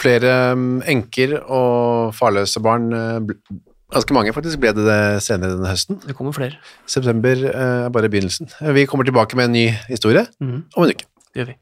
Flere 0.00 0.36
um, 0.52 0.80
enker 0.88 1.36
og 1.42 2.14
farløse 2.16 2.60
barn, 2.64 2.92
uh, 2.92 3.56
ganske 3.92 4.16
mange 4.16 4.32
faktisk, 4.36 4.60
ble 4.62 4.72
det 4.76 4.86
det 4.86 5.00
senere 5.24 5.56
denne 5.56 5.72
høsten. 5.72 6.00
Det 6.06 6.16
kommer 6.16 6.36
flere. 6.36 6.60
September 6.86 7.44
uh, 7.50 7.86
er 7.86 7.92
bare 7.92 8.08
begynnelsen. 8.12 8.50
Uh, 8.60 8.72
Vi 8.76 8.86
kommer 8.86 9.04
tilbake 9.08 9.36
med 9.36 9.50
en 9.50 9.58
ny 9.58 9.66
historie 9.88 10.26
mm. 10.40 10.62
om 10.76 10.84
en 10.84 10.94
uke. 10.94 11.04
det 11.34 11.42
gjør 11.42 11.52
vi. 11.52 11.58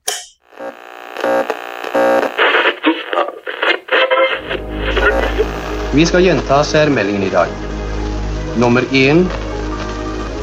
Vi 5.94 6.04
skal 6.06 6.22
gjenta 6.22 6.62
særmeldingen 6.64 7.22
i 7.26 7.30
dag. 7.32 7.48
Nummer 8.60 8.84
én 8.92 9.24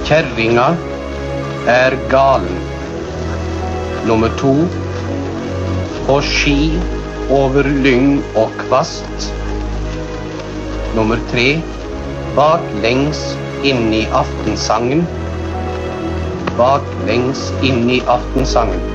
Kjerringa 0.06 0.66
er 1.68 1.96
galen. 2.10 2.58
Nummer 4.08 4.30
to 4.38 4.54
På 6.06 6.20
ski 6.22 6.76
over 7.34 7.66
lyng 7.66 8.20
og 8.38 8.52
kvast. 8.60 9.30
Nummer 10.94 11.18
tre 11.32 11.48
Baklengs 12.38 13.24
inn 13.66 13.88
i 13.90 14.04
aftensangen. 14.14 15.02
Baklengs 16.60 17.48
inn 17.66 17.90
i 17.90 18.04
aftensangen. 18.06 18.95